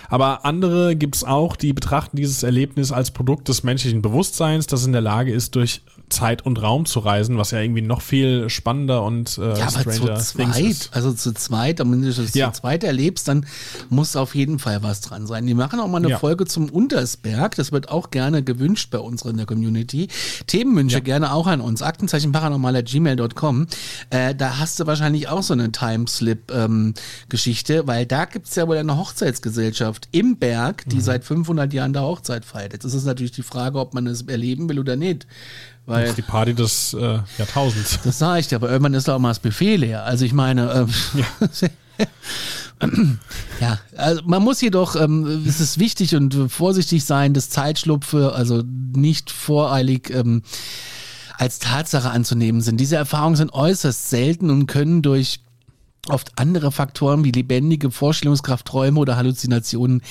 Aber 0.09 0.45
andere 0.45 0.95
gibt 0.95 1.17
es 1.17 1.25
auch, 1.25 1.57
die 1.57 1.73
betrachten 1.73 2.17
dieses 2.17 2.43
Erlebnis 2.43 2.93
als 2.93 3.11
Produkt 3.11 3.49
des 3.49 3.65
menschlichen 3.65 4.03
Bewusstseins, 4.03 4.67
das 4.67 4.87
in 4.87 4.93
der 4.93 5.01
Lage 5.07 5.33
ist, 5.33 5.55
durch 5.55 5.83
Zeit 6.09 6.47
und 6.47 6.63
Raum 6.63 6.87
zu 6.87 7.01
reisen, 7.01 7.37
was 7.37 7.51
ja 7.51 7.61
irgendwie 7.61 7.83
noch 7.83 8.01
viel 8.01 8.49
spannender 8.49 9.03
und 9.03 9.39
äh, 9.39 9.59
ja, 9.59 9.67
aber 9.75 9.91
zu 9.91 10.15
zweit, 10.15 10.91
also 10.93 11.13
zu 11.13 11.35
zweit, 11.35 11.81
wenn 11.81 12.03
du 12.03 12.13
das 12.13 12.33
ja. 12.35 12.53
zu 12.53 12.61
zweit 12.61 12.85
erlebst, 12.85 13.27
dann 13.29 13.47
muss 13.89 14.15
auf 14.15 14.35
jeden 14.35 14.59
Fall 14.59 14.83
was 14.83 15.01
dran 15.01 15.27
sein. 15.27 15.47
Die 15.47 15.55
machen 15.55 15.81
auch 15.81 15.89
mal 15.89 15.97
eine 15.99 16.11
ja. 16.11 16.19
Folge 16.19 16.45
zum 16.47 16.69
Untersberg, 16.71 17.55
das 17.57 17.73
wird 17.73 17.89
auch 17.89 18.11
gerne 18.11 18.45
gewünscht 18.45 18.91
bei 18.91 18.99
uns 18.99 19.23
in 19.23 19.37
der 19.37 19.47
Community. 19.47 20.09
Themenwünsche 20.47 20.99
ja. 20.99 21.01
gerne 21.01 21.33
auch 21.33 21.49
an 21.49 21.61
uns, 21.61 21.83
Aktenzeichen 21.83 22.33
gmail.com. 22.33 23.67
Äh, 24.11 24.35
da 24.35 24.59
hast 24.59 24.79
du 24.79 24.87
wahrscheinlich 24.87 25.29
auch 25.29 25.43
so 25.43 25.55
eine 25.55 25.73
Timeslip-Geschichte, 25.73 27.75
ähm, 27.75 27.87
weil 27.87 28.07
da 28.07 28.27
gibt 28.27 28.47
es 28.47 28.55
ja 28.55 28.69
wohl 28.69 28.77
eine 28.77 28.97
Hochzeitsgesellschaft 28.97 30.09
im 30.13 30.37
Berg, 30.37 30.85
die 30.87 30.97
mhm. 30.97 31.01
seit 31.01 31.25
500 31.25 31.73
Jahren 31.73 31.93
da 31.93 32.03
Hochzeit 32.03 32.45
feiert. 32.45 32.75
Jetzt 32.75 32.85
ist 32.85 32.95
es 32.95 33.05
natürlich 33.05 33.33
die 33.33 33.43
Frage, 33.43 33.81
ob 33.81 33.95
man 33.95 34.07
es 34.07 34.23
erleben 34.23 34.69
will 34.69 34.79
oder 34.87 34.97
nicht. 34.97 35.27
Weil, 35.87 36.03
das 36.03 36.11
ist 36.11 36.19
die 36.19 36.23
Party 36.23 36.55
des 36.55 36.95
äh, 36.95 37.21
Jahrtausends. 37.39 38.01
Das 38.05 38.19
sage 38.19 38.41
ich 38.41 38.49
dir, 38.49 38.57
aber 38.57 38.71
irgendwann 38.71 38.95
ist 38.95 39.07
da 39.09 39.15
auch 39.15 39.21
mal 39.21 39.29
das 39.31 39.39
Buffet 39.39 39.77
leer. 39.77 40.05
Also 40.05 40.25
ich 40.25 40.33
meine, 40.33 40.87
äh, 41.17 41.21
ja. 41.21 42.07
ja, 43.61 43.79
also 43.97 44.23
man 44.27 44.43
muss 44.43 44.61
jedoch, 44.61 44.97
ähm, 44.97 45.45
es 45.47 45.61
ist 45.61 45.79
wichtig 45.79 46.15
und 46.17 46.51
vorsichtig 46.51 47.05
sein, 47.05 47.35
das 47.35 47.51
Zeitschlupfe, 47.51 48.33
also 48.35 48.63
nicht 48.95 49.31
voreilig 49.31 50.11
ähm, 50.11 50.43
als 51.39 51.59
Tatsache 51.59 52.11
anzunehmen 52.11 52.61
sind. 52.61 52.79
Diese 52.79 52.97
Erfahrungen 52.97 53.37
sind 53.37 53.53
äußerst 53.53 54.11
selten 54.11 54.51
und 54.51 54.67
können 54.67 55.03
durch 55.03 55.41
oft 56.11 56.33
andere 56.37 56.73
Faktoren 56.73 57.25
wie 57.25 57.31
lebendige 57.31 57.91
Vorstellungskraft, 57.91 58.67
Träume 58.67 59.01
oder 59.01 59.17
Halluzinationen 59.17 60.03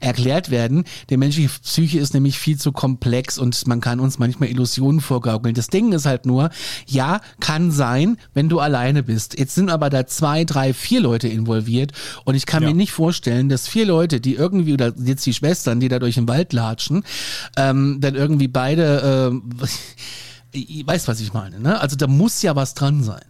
erklärt 0.00 0.50
werden. 0.50 0.84
Die 1.10 1.16
menschliche 1.16 1.50
Psyche 1.62 1.98
ist 1.98 2.14
nämlich 2.14 2.38
viel 2.38 2.58
zu 2.58 2.72
komplex 2.72 3.38
und 3.38 3.66
man 3.66 3.80
kann 3.80 4.00
uns 4.00 4.18
manchmal 4.18 4.48
Illusionen 4.48 5.00
vorgaukeln. 5.00 5.54
Das 5.54 5.68
Ding 5.68 5.92
ist 5.92 6.06
halt 6.06 6.26
nur, 6.26 6.50
ja, 6.86 7.20
kann 7.40 7.70
sein, 7.70 8.16
wenn 8.34 8.48
du 8.48 8.60
alleine 8.60 9.02
bist. 9.02 9.38
Jetzt 9.38 9.54
sind 9.54 9.70
aber 9.70 9.90
da 9.90 10.06
zwei, 10.06 10.44
drei, 10.44 10.74
vier 10.74 11.00
Leute 11.00 11.28
involviert 11.28 11.92
und 12.24 12.34
ich 12.34 12.46
kann 12.46 12.62
ja. 12.62 12.70
mir 12.70 12.74
nicht 12.74 12.92
vorstellen, 12.92 13.48
dass 13.48 13.68
vier 13.68 13.86
Leute, 13.86 14.20
die 14.20 14.34
irgendwie, 14.34 14.72
oder 14.72 14.92
jetzt 14.96 15.26
die 15.26 15.34
Schwestern, 15.34 15.80
die 15.80 15.88
da 15.88 15.98
durch 15.98 16.16
den 16.16 16.28
Wald 16.28 16.52
latschen, 16.52 17.04
ähm, 17.56 17.98
dann 18.00 18.14
irgendwie 18.14 18.48
beide, 18.48 19.32
äh, 20.52 20.86
weißt 20.86 21.08
was 21.08 21.20
ich 21.20 21.32
meine, 21.32 21.60
ne? 21.60 21.80
Also 21.80 21.96
da 21.96 22.06
muss 22.06 22.42
ja 22.42 22.56
was 22.56 22.74
dran 22.74 23.02
sein. 23.02 23.24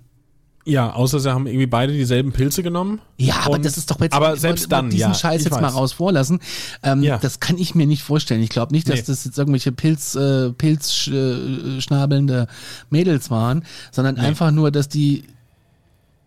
Ja, 0.69 0.93
außer 0.93 1.21
sie 1.21 1.33
haben 1.33 1.47
irgendwie 1.47 1.69
beide 1.69 1.93
dieselben 1.93 2.33
Pilze 2.33 2.65
genommen. 2.65 3.01
Ja, 3.19 3.37
aber 3.45 3.61
das 3.61 3.79
ist 3.79 3.89
doch 3.89 4.01
jetzt 4.01 4.13
aber 4.13 4.37
selbst 4.37 4.73
dann 4.73 4.91
diesen 4.91 5.13
ja, 5.13 5.15
Scheiß 5.15 5.45
jetzt 5.45 5.53
weiß. 5.55 5.61
mal 5.63 5.69
raus 5.69 5.93
vorlassen. 5.93 6.41
Ähm, 6.83 7.05
ja. 7.05 7.19
Das 7.19 7.39
kann 7.39 7.57
ich 7.57 7.77
mir 7.77 7.87
nicht 7.87 8.03
vorstellen. 8.03 8.43
Ich 8.43 8.51
glaube 8.51 8.75
nicht, 8.75 8.89
dass 8.89 8.97
nee. 8.97 9.05
das 9.07 9.25
jetzt 9.25 9.39
irgendwelche 9.39 9.71
Pilz 9.71 10.17
äh, 10.17 10.51
Pilzschnabelnde 10.51 12.49
Mädels 12.91 13.31
waren, 13.31 13.65
sondern 13.93 14.17
nee. 14.17 14.23
einfach 14.23 14.51
nur, 14.51 14.73
dass 14.73 14.89
die 14.89 15.23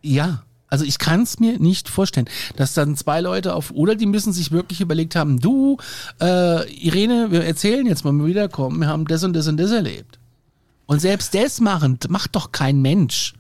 ja, 0.01 0.43
also 0.69 0.86
ich 0.86 1.00
kann 1.00 1.24
es 1.24 1.39
mir 1.41 1.60
nicht 1.60 1.89
vorstellen, 1.89 2.29
dass 2.55 2.74
dann 2.74 2.96
zwei 2.96 3.19
Leute 3.19 3.55
auf 3.55 3.72
oder 3.72 3.96
die 3.96 4.05
müssen 4.05 4.31
sich 4.31 4.51
wirklich 4.51 4.79
überlegt 4.79 5.17
haben, 5.17 5.41
du 5.41 5.77
äh, 6.22 6.72
Irene, 6.74 7.31
wir 7.31 7.43
erzählen 7.43 7.86
jetzt 7.86 8.05
mal, 8.05 8.12
wenn 8.12 8.19
wir 8.19 8.27
wiederkommen, 8.27 8.79
wir 8.79 8.88
haben 8.88 9.05
das 9.05 9.24
und 9.25 9.34
das 9.34 9.48
und 9.48 9.58
das 9.58 9.72
erlebt. 9.72 10.17
Und 10.86 11.01
selbst 11.01 11.36
das 11.36 11.60
machen, 11.60 12.00
macht 12.08 12.36
doch 12.36 12.51
kein 12.51 12.81
Mensch. 12.81 13.34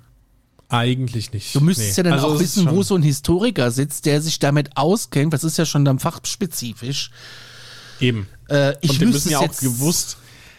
Eigentlich 0.69 1.33
nicht. 1.33 1.55
Du 1.55 1.61
müsstest 1.61 1.97
nee. 1.97 1.97
ja 1.97 2.03
dann 2.03 2.13
also 2.13 2.35
auch 2.35 2.39
wissen, 2.39 2.69
wo 2.69 2.83
so 2.83 2.95
ein 2.95 3.01
Historiker 3.01 3.71
sitzt, 3.71 4.05
der 4.05 4.21
sich 4.21 4.37
damit 4.37 4.77
auskennt. 4.77 5.33
Das 5.33 5.43
ist 5.43 5.57
ja 5.57 5.65
schon 5.65 5.83
dann 5.83 5.97
fachspezifisch. 5.97 7.09
Eben. 7.99 8.27
Äh, 8.49 8.75
ich 8.81 8.91
Und 8.91 9.01
die 9.01 9.05
müssen 9.07 9.31
ja 9.31 9.39
auch 9.39 9.57
gewusst, 9.57 10.17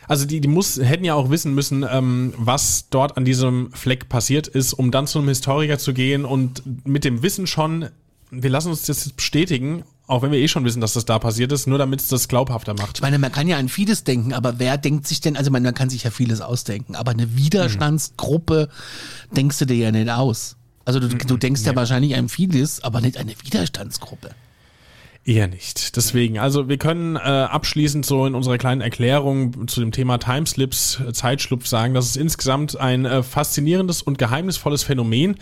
also 0.09 0.27
die, 0.27 0.41
die 0.41 0.49
muss, 0.49 0.77
hätten 0.77 1.05
ja 1.05 1.15
auch 1.15 1.31
wissen 1.31 1.55
müssen, 1.55 1.87
ähm, 1.89 2.35
was 2.37 2.89
dort 2.91 3.17
an 3.17 3.25
diesem 3.25 3.71
Fleck 3.73 4.09
passiert 4.09 4.49
ist, 4.49 4.73
um 4.73 4.91
dann 4.91 5.07
zu 5.07 5.21
einem 5.21 5.29
Historiker 5.29 5.79
zu 5.79 5.95
gehen 5.95 6.25
und 6.25 6.65
mit 6.85 7.05
dem 7.05 7.23
Wissen 7.23 7.47
schon, 7.47 7.89
wir 8.33 8.51
lassen 8.51 8.71
uns 8.71 8.83
das 8.83 9.05
jetzt 9.05 9.15
bestätigen, 9.17 9.85
auch 10.11 10.23
wenn 10.23 10.33
wir 10.33 10.39
eh 10.39 10.49
schon 10.49 10.65
wissen, 10.65 10.81
dass 10.81 10.95
das 10.95 11.05
da 11.05 11.19
passiert 11.19 11.53
ist, 11.53 11.67
nur 11.67 11.79
damit 11.79 12.01
es 12.01 12.09
das 12.09 12.27
glaubhafter 12.27 12.75
macht. 12.75 12.99
Ich 12.99 13.03
meine, 13.03 13.19
man 13.19 13.31
kann 13.31 13.47
ja 13.47 13.59
an 13.59 13.69
vieles 13.69 14.05
denken, 14.05 14.33
aber 14.33 14.59
wer 14.59 14.77
denkt 14.77 15.07
sich 15.07 15.21
denn, 15.21 15.37
also 15.37 15.51
man, 15.51 15.63
man 15.63 15.75
kann 15.75 15.89
sich 15.89 16.03
ja 16.03 16.11
vieles 16.11 16.41
ausdenken, 16.41 16.97
aber 16.97 17.13
eine 17.13 17.37
Widerstandsgruppe 17.37 18.69
hm. 18.71 19.35
denkst 19.37 19.59
du 19.59 19.67
dir 19.67 19.77
ja 19.77 19.93
nicht 19.93 20.11
aus. 20.11 20.57
Also 20.85 20.99
du, 20.99 21.09
du 21.09 21.37
denkst 21.37 21.63
nee. 21.63 21.69
ja 21.69 21.77
wahrscheinlich 21.77 22.17
an 22.17 22.29
vieles, 22.29 22.83
aber 22.83 23.01
nicht 23.01 23.17
eine 23.19 23.33
Widerstandsgruppe. 23.45 24.31
Eher 25.23 25.49
nicht. 25.49 25.97
Deswegen, 25.97 26.39
also 26.39 26.71
wir 26.71 26.79
können 26.79 27.17
äh, 27.17 27.19
abschließend 27.19 28.07
so 28.07 28.25
in 28.25 28.35
unserer 28.35 28.57
kleinen 28.57 28.81
Erklärung 28.81 29.69
zu 29.69 29.81
dem 29.81 29.93
Thema 29.93 30.17
Timeslips, 30.17 30.99
äh, 30.99 31.13
Zeitschlupf 31.13 31.67
sagen, 31.67 31.93
dass 31.93 32.07
es 32.07 32.17
insgesamt 32.17 32.81
ein 32.81 33.05
äh, 33.05 33.23
faszinierendes 33.23 34.01
und 34.01 34.17
geheimnisvolles 34.17 34.83
Phänomen 34.83 35.37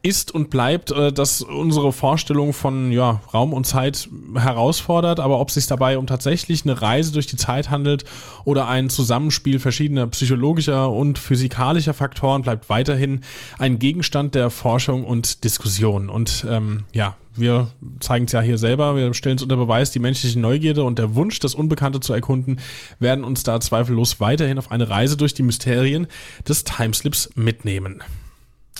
ist 0.00 0.32
und 0.32 0.48
bleibt, 0.48 0.92
äh, 0.92 1.12
dass 1.12 1.42
unsere 1.42 1.92
Vorstellung 1.92 2.54
von 2.54 2.90
ja, 2.90 3.20
Raum 3.34 3.52
und 3.52 3.66
Zeit 3.66 4.08
herausfordert, 4.34 5.20
aber 5.20 5.40
ob 5.40 5.48
es 5.48 5.54
sich 5.54 5.66
dabei 5.66 5.98
um 5.98 6.06
tatsächlich 6.06 6.64
eine 6.64 6.80
Reise 6.80 7.12
durch 7.12 7.26
die 7.26 7.36
Zeit 7.36 7.68
handelt 7.68 8.06
oder 8.46 8.66
ein 8.66 8.88
Zusammenspiel 8.88 9.58
verschiedener 9.58 10.06
psychologischer 10.06 10.90
und 10.90 11.18
physikalischer 11.18 11.92
Faktoren, 11.92 12.40
bleibt 12.40 12.70
weiterhin 12.70 13.20
ein 13.58 13.78
Gegenstand 13.78 14.34
der 14.34 14.48
Forschung 14.48 15.04
und 15.04 15.44
Diskussion. 15.44 16.08
Und 16.08 16.46
ähm, 16.48 16.84
ja, 16.92 17.14
wir 17.38 17.70
zeigen 18.00 18.26
es 18.26 18.32
ja 18.32 18.40
hier 18.40 18.58
selber, 18.58 18.96
wir 18.96 19.12
stellen 19.14 19.36
es 19.36 19.42
unter 19.42 19.56
Beweis, 19.56 19.90
die 19.90 19.98
menschliche 19.98 20.38
Neugierde 20.38 20.84
und 20.84 20.98
der 20.98 21.14
Wunsch, 21.14 21.38
das 21.38 21.54
Unbekannte 21.54 22.00
zu 22.00 22.12
erkunden, 22.12 22.60
werden 22.98 23.24
uns 23.24 23.42
da 23.42 23.60
zweifellos 23.60 24.20
weiterhin 24.20 24.58
auf 24.58 24.70
eine 24.70 24.88
Reise 24.88 25.16
durch 25.16 25.34
die 25.34 25.42
Mysterien 25.42 26.06
des 26.46 26.64
Timeslips 26.64 27.30
mitnehmen. 27.34 28.02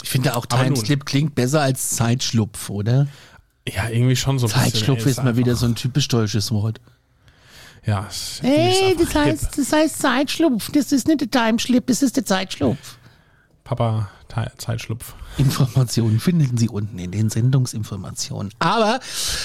Ich 0.02 0.10
finde 0.10 0.36
auch 0.36 0.46
Timeslip 0.46 1.04
klingt 1.04 1.34
besser 1.34 1.60
als 1.60 1.90
Zeitschlupf, 1.90 2.70
oder? 2.70 3.08
Ja, 3.68 3.88
irgendwie 3.88 4.16
schon 4.16 4.38
so 4.38 4.46
ein 4.46 4.52
Zeitschlupf 4.52 5.04
bisschen, 5.04 5.10
ist 5.10 5.24
mal 5.24 5.36
wieder 5.36 5.56
so 5.56 5.66
ein 5.66 5.74
typisch 5.74 6.08
deutsches 6.08 6.50
Wort. 6.52 6.80
Ja. 7.84 8.08
Hey, 8.40 8.96
das 8.98 9.14
heißt, 9.14 9.58
das 9.58 9.72
heißt 9.72 9.98
Zeitschlupf. 9.98 10.70
Das 10.72 10.92
ist 10.92 11.08
nicht 11.08 11.20
der 11.20 11.30
Timeslip, 11.30 11.86
das 11.86 12.02
ist 12.02 12.16
der 12.16 12.24
Zeitschlupf. 12.24 12.98
Papa, 13.64 14.10
Zeitschlupf. 14.58 15.14
Informationen 15.36 16.18
finden 16.20 16.56
Sie 16.56 16.68
unten 16.68 16.98
in 16.98 17.10
den 17.10 17.30
Sendungsinformationen. 17.30 18.52
Aber 18.58 18.98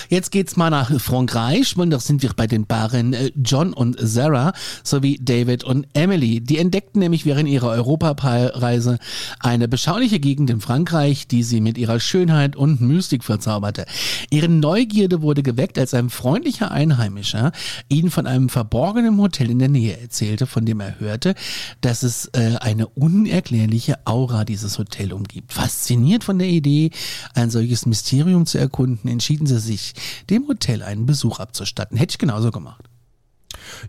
jetzt 0.10 0.32
geht's 0.32 0.56
mal 0.56 0.70
nach 0.70 1.00
Frankreich 1.00 1.78
und 1.78 1.92
da 1.92 2.00
sind 2.00 2.24
wir 2.24 2.32
bei 2.36 2.48
den 2.48 2.66
Paaren 2.66 3.13
äh, 3.13 3.32
John 3.36 3.74
und 3.74 3.98
Sarah 4.00 4.54
sowie 4.84 5.20
David 5.22 5.63
und 5.63 5.88
Emily. 5.94 6.42
Die 6.42 6.58
entdeckten 6.58 7.00
nämlich 7.00 7.25
während 7.25 7.48
ihrer 7.48 7.70
Europareise 7.70 8.98
eine 9.40 9.68
beschauliche 9.68 10.20
Gegend 10.20 10.50
in 10.50 10.62
Frankreich, 10.62 11.28
die 11.28 11.44
sie 11.44 11.62
mit 11.62 11.78
ihrer 11.78 12.00
Schönheit 12.00 12.56
und 12.56 12.82
Mystik 12.82 13.24
verzauberte. 13.24 13.86
Ihre 14.30 14.50
Neugierde 14.50 15.22
wurde 15.22 15.44
geweckt, 15.44 15.78
als 15.78 15.94
ein 15.94 16.10
freundlicher 16.10 16.72
Einheimischer 16.72 17.52
ihnen 17.90 18.10
von 18.10 18.28
einem 18.28 18.50
verborgenen 18.50 19.18
Hotel 19.20 19.50
in 19.50 19.60
der 19.60 19.70
Nähe 19.70 20.00
erzählte, 20.00 20.48
von 20.48 20.66
dem 20.66 20.80
er 20.80 21.00
hörte, 21.00 21.36
dass 21.82 22.04
es 22.04 22.30
äh, 22.34 22.58
eine 22.60 22.88
unerklärliche 22.88 24.06
Aura 24.06 24.46
dieses 24.46 24.78
Hotel 24.80 25.13
umgibt. 25.13 25.54
Fast 25.54 25.73
Fasziniert 25.74 26.24
von 26.24 26.38
der 26.38 26.48
Idee, 26.48 26.92
ein 27.34 27.50
solches 27.50 27.86
Mysterium 27.86 28.46
zu 28.46 28.60
erkunden, 28.60 29.10
entschieden 29.10 29.48
sie 29.48 29.60
sich, 29.60 29.94
dem 30.30 30.48
Hotel 30.48 30.84
einen 30.84 31.08
Besuch 31.08 31.39
abzustatten. 31.39 31.98
Hätte 31.98 32.13
ich 32.13 32.18
genauso 32.20 32.51
gemacht. 32.51 32.86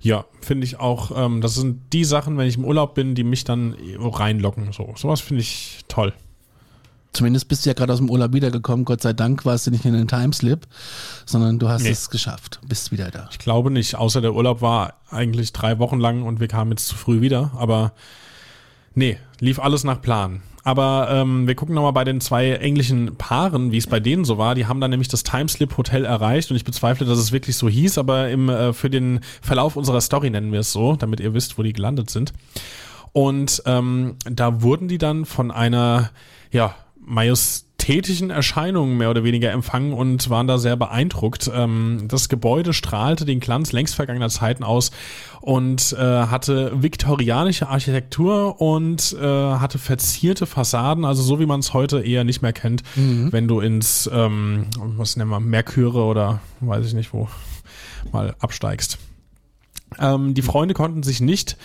Ja, 0.01 0.25
finde 0.41 0.65
ich 0.65 0.81
auch. 0.81 1.13
Ähm, 1.15 1.41
das 1.41 1.55
sind 1.55 1.81
die 1.93 2.05
Sachen, 2.05 2.39
wenn 2.39 2.49
ich 2.49 2.57
im 2.57 2.65
Urlaub 2.65 2.95
bin, 2.95 3.15
die 3.15 3.23
mich 3.23 3.45
dann 3.45 3.77
reinlocken. 3.99 4.73
So, 4.73 4.95
sowas 4.97 5.21
finde 5.21 5.43
ich 5.43 5.85
toll. 5.87 6.15
Zumindest 7.13 7.49
bist 7.49 7.65
du 7.65 7.71
ja 7.71 7.75
gerade 7.75 7.93
aus 7.93 7.99
dem 7.99 8.11
Urlaub 8.11 8.33
wiedergekommen. 8.33 8.85
Gott 8.85 9.03
sei 9.03 9.13
Dank 9.13 9.45
warst 9.45 9.67
du 9.67 9.71
nicht 9.71 9.85
in 9.85 9.93
den 9.93 10.09
Timeslip, 10.09 10.67
sondern 11.27 11.59
du 11.59 11.69
hast 11.69 11.83
nee. 11.83 11.91
es 11.91 12.11
geschafft. 12.11 12.61
Bist 12.67 12.93
wieder 12.93 13.11
da. 13.11 13.29
Ich 13.31 13.39
glaube 13.39 13.71
nicht. 13.71 13.95
Außer 13.95 14.21
der 14.21 14.35
Urlaub 14.35 14.63
war 14.63 14.95
eigentlich 15.11 15.53
drei 15.53 15.79
Wochen 15.79 16.01
lang 16.01 16.23
und 16.23 16.41
wir 16.41 16.49
kamen 16.49 16.73
jetzt 16.73 16.89
zu 16.89 16.97
früh 16.97 17.21
wieder. 17.21 17.53
Aber 17.57 17.93
nee, 18.95 19.19
lief 19.39 19.61
alles 19.61 19.85
nach 19.85 20.01
Plan. 20.03 20.43
Aber 20.65 21.09
ähm, 21.11 21.47
wir 21.47 21.55
gucken 21.55 21.75
nochmal 21.75 21.93
bei 21.93 22.05
den 22.05 22.23
zwei 22.23 22.53
englischen 22.53 23.17
Paaren, 23.17 23.71
wie 23.71 23.77
es 23.77 23.87
bei 23.87 24.01
denen 24.01 24.25
so 24.25 24.39
war. 24.39 24.55
Die 24.55 24.67
haben 24.67 24.81
dann 24.81 24.91
nämlich 24.91 25.09
das 25.09 25.23
Timeslip 25.23 25.77
Hotel 25.77 26.07
erreicht 26.07 26.51
und 26.51 26.57
ich 26.57 26.65
bezweifle, 26.65 27.07
dass 27.07 27.19
es 27.19 27.33
wirklich 27.33 27.57
so 27.57 27.69
hieß, 27.69 27.99
aber 27.99 28.31
im, 28.31 28.49
äh, 28.49 28.73
für 28.73 28.89
den 28.89 29.21
Verlauf 29.43 29.77
unserer 29.77 30.01
Story 30.01 30.31
nennen 30.31 30.53
wir 30.53 30.61
es 30.61 30.73
so, 30.73 30.97
damit 30.97 31.21
ihr 31.21 31.35
wisst, 31.35 31.59
wo 31.59 31.63
die 31.63 31.75
gelandet 31.75 32.09
sind. 32.09 32.33
Und 33.13 33.63
ähm, 33.67 34.17
da 34.25 34.63
wurden 34.63 34.89
die 34.89 34.99
dann 34.99 35.27
von 35.27 35.51
einer, 35.51 36.11
ja, 36.51 36.75
majestätischen 37.85 38.31
Erscheinungen 38.31 38.97
mehr 38.97 39.11
oder 39.11 39.25
weniger 39.25 39.53
empfangen 39.53 39.93
und 39.93 40.31
waren 40.31 40.47
da 40.47 40.59
sehr 40.59 40.77
beeindruckt. 40.77 41.51
Ähm, 41.53 42.05
das 42.09 42.29
Gebäude 42.29 42.73
strahlte 42.73 43.25
den 43.25 43.41
Glanz 43.41 43.73
längst 43.73 43.95
vergangener 43.95 44.31
Zeiten 44.31 44.65
aus 44.65 44.91
und 45.41 45.93
äh, 45.93 45.99
hatte 45.99 46.73
viktorianische 46.83 47.69
Architektur 47.69 48.61
und 48.61 49.15
äh, 49.21 49.25
hatte 49.25 49.79
verzierte 49.79 50.47
Fassaden, 50.47 51.05
also 51.05 51.23
so 51.23 51.41
wie 51.41 51.47
man 51.47 51.61
es 51.61 51.75
heute 51.75 52.01
eher 52.01 52.25
nicht 52.25 52.41
mehr 52.41 52.55
kennt, 52.55 52.83
wenn 52.97 53.49
du 53.49 53.61
ins, 53.61 54.09
ähm, 54.13 54.67
was 54.97 55.17
nennen 55.17 55.31
wir, 55.31 55.41
Merküre 55.41 56.05
oder 56.05 56.41
weiß 56.61 56.87
ich 56.87 56.95
nicht 56.95 57.13
wo, 57.13 57.29
mal 58.13 58.35
absteigst. 58.39 58.99
Ähm, 59.99 60.35
die 60.35 60.43
Freunde 60.43 60.75
konnten 60.75 61.03
sich 61.03 61.21
nicht 61.21 61.57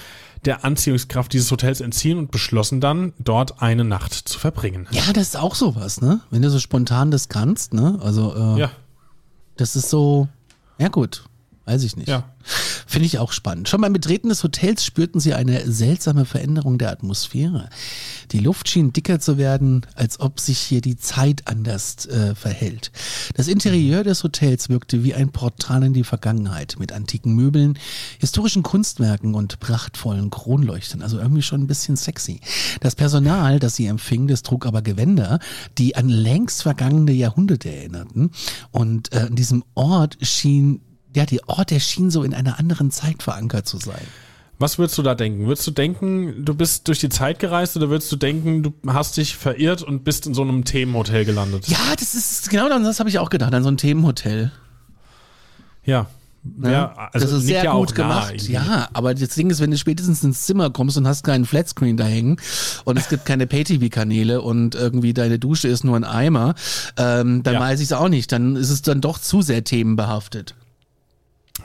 der 0.46 0.63
Anziehungskraft 0.65 1.34
dieses 1.34 1.51
Hotels 1.51 1.81
entziehen 1.81 2.17
und 2.17 2.31
beschlossen 2.31 2.81
dann, 2.81 3.13
dort 3.19 3.62
eine 3.62 3.84
Nacht 3.84 4.13
zu 4.13 4.39
verbringen. 4.39 4.88
Ja, 4.91 5.12
das 5.13 5.29
ist 5.29 5.38
auch 5.38 5.55
sowas, 5.55 6.01
ne? 6.01 6.22
Wenn 6.29 6.41
du 6.41 6.50
so 6.50 6.60
spontan 6.60 7.12
das 7.12 7.29
kannst, 7.29 7.74
ne? 7.74 8.00
Also, 8.01 8.34
äh, 8.36 8.60
Ja, 8.60 8.72
das 9.58 9.75
ist 9.75 9.89
so, 9.89 10.27
ja 10.77 10.88
gut, 10.88 11.25
weiß 11.69 11.83
ich 11.83 11.95
nicht. 11.95 12.09
ja. 12.09 12.25
Finde 12.88 13.05
ich 13.05 13.19
auch 13.19 13.31
spannend. 13.31 13.69
Schon 13.69 13.81
beim 13.81 13.93
Betreten 13.93 14.29
des 14.29 14.43
Hotels 14.43 14.83
spürten 14.83 15.21
sie 15.21 15.35
eine 15.35 15.71
seltsame 15.71 16.25
Veränderung 16.25 16.79
der 16.79 16.89
Atmosphäre. 16.89 17.69
Die 18.31 18.39
Luft 18.39 18.67
schien 18.67 18.93
dicker 18.93 19.19
zu 19.19 19.38
werden, 19.38 19.85
als 19.93 20.19
ob 20.19 20.39
sich 20.39 20.57
hier 20.57 20.81
die 20.81 20.97
Zeit 20.97 21.43
anders 21.45 22.07
äh, 22.07 22.33
verhält. 22.33 22.91
Das 23.35 23.47
Interieur 23.47 24.03
des 24.03 24.23
Hotels 24.23 24.69
wirkte 24.69 25.03
wie 25.03 25.13
ein 25.13 25.29
Portal 25.29 25.83
in 25.83 25.93
die 25.93 26.03
Vergangenheit 26.03 26.77
mit 26.79 26.91
antiken 26.91 27.33
Möbeln, 27.35 27.77
historischen 28.19 28.63
Kunstwerken 28.63 29.35
und 29.35 29.59
prachtvollen 29.59 30.31
Kronleuchtern. 30.31 31.03
Also 31.03 31.19
irgendwie 31.19 31.43
schon 31.43 31.61
ein 31.61 31.67
bisschen 31.67 31.97
sexy. 31.97 32.39
Das 32.79 32.95
Personal, 32.95 33.59
das 33.59 33.75
sie 33.75 33.85
empfing, 33.85 34.27
das 34.27 34.41
trug 34.41 34.65
aber 34.65 34.81
Gewänder, 34.81 35.39
die 35.77 35.95
an 35.95 36.09
längst 36.09 36.63
vergangene 36.63 37.11
Jahrhunderte 37.11 37.69
erinnerten. 37.69 38.31
Und 38.71 39.13
äh, 39.13 39.19
an 39.19 39.35
diesem 39.35 39.63
Ort 39.75 40.17
schien 40.21 40.81
ja, 41.15 41.25
der 41.25 41.47
Ort, 41.47 41.71
der 41.71 41.79
schien 41.79 42.11
so 42.11 42.23
in 42.23 42.33
einer 42.33 42.59
anderen 42.59 42.91
Zeit 42.91 43.23
verankert 43.23 43.67
zu 43.67 43.77
sein. 43.77 44.01
Was 44.61 44.77
würdest 44.77 44.97
du 44.97 45.03
da 45.03 45.15
denken? 45.15 45.47
Würdest 45.47 45.65
du 45.67 45.71
denken, 45.71 46.43
du 46.43 46.53
bist 46.53 46.87
durch 46.89 46.99
die 46.99 47.07
Zeit 47.09 47.39
gereist 47.39 47.77
oder 47.77 47.89
würdest 47.89 48.11
du 48.11 48.17
denken, 48.17 48.61
du 48.61 48.73
hast 48.87 49.15
dich 49.15 49.37
verirrt 49.37 49.81
und 49.83 50.03
bist 50.03 50.27
in 50.27 50.33
so 50.33 50.41
einem 50.41 50.65
Themenhotel 50.65 51.23
gelandet? 51.23 51.67
Ja, 51.69 51.77
das 51.97 52.13
ist 52.13 52.49
genau 52.49 52.67
das 52.67 52.99
habe 52.99 53.07
ich 53.09 53.19
auch 53.19 53.29
gedacht, 53.29 53.53
an 53.53 53.63
so 53.63 53.69
ein 53.71 53.77
Themenhotel. 53.77 54.51
Ja. 55.85 56.07
Ne? 56.43 56.71
Ja, 56.71 57.09
also 57.11 57.25
das 57.27 57.35
ist 57.37 57.47
sehr 57.47 57.65
ja 57.65 57.73
gut 57.73 57.89
nah 57.89 57.95
gemacht. 57.95 58.31
irgendwie. 58.33 58.53
Ja, 58.53 58.87
aber 58.93 59.13
das 59.13 59.29
Ding 59.35 59.49
ist, 59.49 59.59
wenn 59.59 59.71
du 59.71 59.77
spätestens 59.77 60.23
ins 60.23 60.45
Zimmer 60.45 60.69
kommst 60.69 60.97
und 60.97 61.05
hast 61.07 61.23
keinen 61.23 61.45
Flatscreen 61.45 61.97
da 61.97 62.05
hängen 62.05 62.37
und 62.85 62.97
es 62.97 63.09
gibt 63.09 63.25
keine 63.25 63.45
Pay-TV-Kanäle 63.45 64.41
und 64.41 64.73
irgendwie 64.75 65.13
deine 65.13 65.37
Dusche 65.37 65.67
ist 65.67 65.83
nur 65.83 65.97
ein 65.97 66.05
Eimer, 66.05 66.55
ähm, 66.97 67.43
dann 67.43 67.55
Ja. 67.55 67.59
weiß 67.59 67.79
ich 67.81 67.87
es 67.87 67.93
auch 67.93 68.07
nicht. 68.07 68.31
Dann 68.31 68.55
ist 68.55 68.69
es 68.69 68.81
dann 68.81 69.01
doch 69.01 69.19
zu 69.19 69.41
sehr 69.41 69.63
themenbehaftet. 69.65 70.55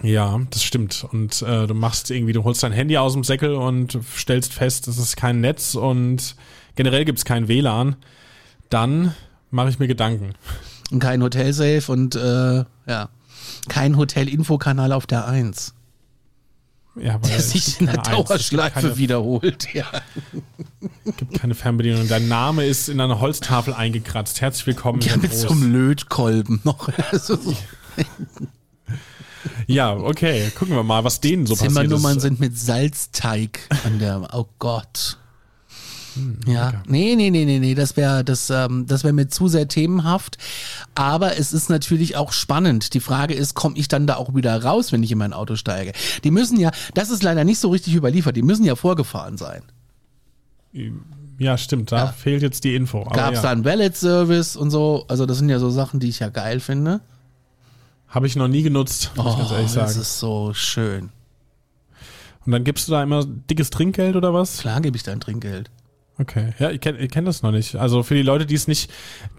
Ja, 0.02 0.40
das 0.50 0.62
stimmt. 0.62 1.06
Und 1.10 1.42
äh, 1.42 1.66
du 1.66 1.74
machst 1.74 2.10
irgendwie, 2.10 2.32
du 2.32 2.44
holst 2.44 2.62
dein 2.62 2.72
Handy 2.72 2.96
aus 2.96 3.12
dem 3.14 3.24
Säckel 3.24 3.54
und 3.54 3.98
stellst 4.16 4.52
fest, 4.52 4.88
es 4.88 4.98
ist 4.98 5.16
kein 5.16 5.40
Netz 5.40 5.74
und 5.74 6.36
generell 6.74 7.04
gibt 7.04 7.18
es 7.18 7.24
kein 7.24 7.48
WLAN. 7.48 7.96
Dann 8.70 9.14
mache 9.50 9.68
ich 9.70 9.78
mir 9.78 9.86
Gedanken. 9.86 10.34
Und 10.90 10.98
kein 10.98 11.22
Hotelsafe 11.22 11.90
und 11.90 12.14
äh, 12.16 12.64
ja, 12.86 13.08
kein 13.68 13.96
Hotel-Infokanal 13.96 14.92
auf 14.92 15.06
der 15.06 15.26
1. 15.26 15.74
Ja, 16.96 17.20
weil 17.20 17.30
Der 17.30 17.40
sich 17.40 17.80
in 17.80 17.86
der 17.86 17.96
Dauerschleife 17.96 18.80
keine, 18.80 18.96
wiederholt. 18.98 19.74
Ja. 19.74 19.86
gibt 21.16 21.34
keine 21.34 21.54
Fernbedienung. 21.54 22.06
Dein 22.06 22.28
Name 22.28 22.64
ist 22.66 22.88
in 22.88 23.00
einer 23.00 23.20
Holztafel 23.20 23.74
eingekratzt. 23.74 24.40
Herzlich 24.40 24.66
willkommen. 24.66 25.00
Ja, 25.00 25.16
mit 25.16 25.30
Groß. 25.32 25.40
so 25.42 25.48
einem 25.48 25.72
Lötkolben 25.72 26.60
noch. 26.62 26.88
Also, 27.10 27.38
ja, 29.66 29.92
okay. 29.94 30.50
Gucken 30.58 30.74
wir 30.74 30.82
mal, 30.82 31.04
was 31.04 31.20
denen 31.20 31.46
so 31.46 31.54
passiert 31.54 31.72
Zimmernummern 31.72 32.16
ist. 32.16 32.22
sind 32.22 32.40
mit 32.40 32.58
Salzteig 32.58 33.60
an 33.84 33.98
der. 33.98 34.28
Oh 34.32 34.46
Gott. 34.58 35.18
Hm, 36.14 36.38
Ja, 36.46 36.82
nee, 36.86 37.14
nee, 37.16 37.30
nee, 37.30 37.44
nee, 37.44 37.58
nee, 37.58 37.74
das 37.74 37.96
wäre 37.96 38.22
das, 38.24 38.48
ähm, 38.50 38.86
das 38.86 39.02
wäre 39.02 39.12
mir 39.12 39.28
zu 39.28 39.48
sehr 39.48 39.66
themenhaft. 39.68 40.38
Aber 40.94 41.38
es 41.38 41.52
ist 41.52 41.70
natürlich 41.70 42.16
auch 42.16 42.32
spannend. 42.32 42.94
Die 42.94 43.00
Frage 43.00 43.34
ist, 43.34 43.54
komme 43.54 43.76
ich 43.76 43.88
dann 43.88 44.06
da 44.06 44.16
auch 44.16 44.34
wieder 44.34 44.62
raus, 44.62 44.92
wenn 44.92 45.02
ich 45.02 45.10
in 45.10 45.18
mein 45.18 45.32
Auto 45.32 45.56
steige? 45.56 45.92
Die 46.22 46.30
müssen 46.30 46.58
ja, 46.60 46.70
das 46.94 47.10
ist 47.10 47.22
leider 47.24 47.42
nicht 47.44 47.58
so 47.58 47.70
richtig 47.70 47.94
überliefert, 47.94 48.36
die 48.36 48.42
müssen 48.42 48.64
ja 48.64 48.76
vorgefahren 48.76 49.36
sein. 49.36 49.62
Ja, 51.38 51.58
stimmt. 51.58 51.90
Da 51.92 51.96
Ja. 51.96 52.06
fehlt 52.12 52.42
jetzt 52.42 52.64
die 52.64 52.74
Info. 52.74 53.04
Gab 53.04 53.30
es 53.32 53.36
ja. 53.38 53.42
da 53.42 53.50
einen 53.50 53.64
Valet-Service 53.64 54.56
und 54.56 54.70
so? 54.70 55.04
Also 55.08 55.26
das 55.26 55.38
sind 55.38 55.48
ja 55.48 55.58
so 55.58 55.70
Sachen, 55.70 56.00
die 56.00 56.08
ich 56.08 56.20
ja 56.20 56.28
geil 56.28 56.60
finde. 56.60 57.00
Habe 58.08 58.26
ich 58.26 58.36
noch 58.36 58.48
nie 58.48 58.62
genutzt, 58.62 59.10
muss 59.16 59.32
ich 59.32 59.38
ganz 59.38 59.50
ehrlich 59.50 59.70
Oh, 59.72 59.74
das 59.80 59.90
sagen. 59.92 60.00
ist 60.00 60.18
so 60.20 60.52
schön. 60.54 61.10
Und 62.46 62.52
dann 62.52 62.62
gibst 62.64 62.86
du 62.88 62.92
da 62.92 63.02
immer 63.02 63.24
dickes 63.24 63.70
Trinkgeld 63.70 64.16
oder 64.16 64.32
was? 64.34 64.58
Klar 64.58 64.80
gebe 64.80 64.96
ich 64.96 65.02
dein 65.02 65.18
Trinkgeld. 65.20 65.70
Okay, 66.16 66.52
ja, 66.60 66.70
ich 66.70 66.80
kenne 66.80 67.08
kenn 67.08 67.24
das 67.24 67.42
noch 67.42 67.50
nicht. 67.50 67.74
Also 67.74 68.04
für 68.04 68.14
die 68.14 68.22
Leute, 68.22 68.46
die 68.46 68.54
es 68.54 68.68
nicht 68.68 68.88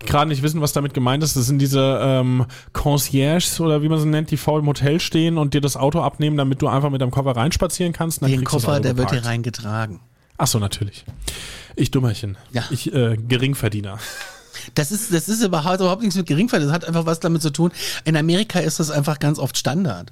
gerade 0.06 0.28
nicht 0.28 0.44
wissen, 0.44 0.60
was 0.60 0.74
damit 0.74 0.94
gemeint 0.94 1.24
ist, 1.24 1.38
das 1.38 1.46
sind 1.46 1.60
diese 1.60 2.00
ähm, 2.02 2.48
Concierges 2.74 3.62
oder 3.62 3.82
wie 3.82 3.88
man 3.88 3.98
sie 4.00 4.08
nennt, 4.08 4.30
die 4.30 4.36
vor 4.36 4.60
dem 4.60 4.68
Hotel 4.68 5.00
stehen 5.00 5.38
und 5.38 5.54
dir 5.54 5.62
das 5.62 5.78
Auto 5.78 6.02
abnehmen, 6.02 6.36
damit 6.36 6.62
du 6.62 6.68
einfach 6.68 6.90
mit 6.90 7.00
deinem 7.00 7.12
Koffer 7.12 7.34
reinspazieren 7.34 7.94
kannst. 7.94 8.22
Den 8.26 8.42
das 8.42 8.52
Koffer, 8.52 8.82
der 8.82 8.98
wird 8.98 9.12
hier 9.12 9.24
reingetragen. 9.24 10.02
Ach 10.38 10.48
so, 10.48 10.60
natürlich. 10.60 11.06
Ich 11.78 11.92
Dummerchen. 11.92 12.38
Ja. 12.52 12.64
Ich 12.72 12.94
äh, 12.94 13.16
Geringverdiener. 13.16 13.98
Das 14.76 14.92
ist, 14.92 15.14
das 15.14 15.28
ist 15.30 15.44
überhaupt, 15.44 15.80
überhaupt 15.80 16.02
nichts 16.02 16.16
mit 16.16 16.26
Geringverdiener. 16.26 16.72
Das 16.72 16.76
hat 16.76 16.88
einfach 16.88 17.06
was 17.06 17.20
damit 17.20 17.42
zu 17.42 17.52
tun. 17.52 17.72
In 18.04 18.16
Amerika 18.16 18.60
ist 18.60 18.80
das 18.80 18.92
einfach 18.92 19.20
ganz 19.20 19.40
oft 19.40 19.58
Standard. 19.58 20.12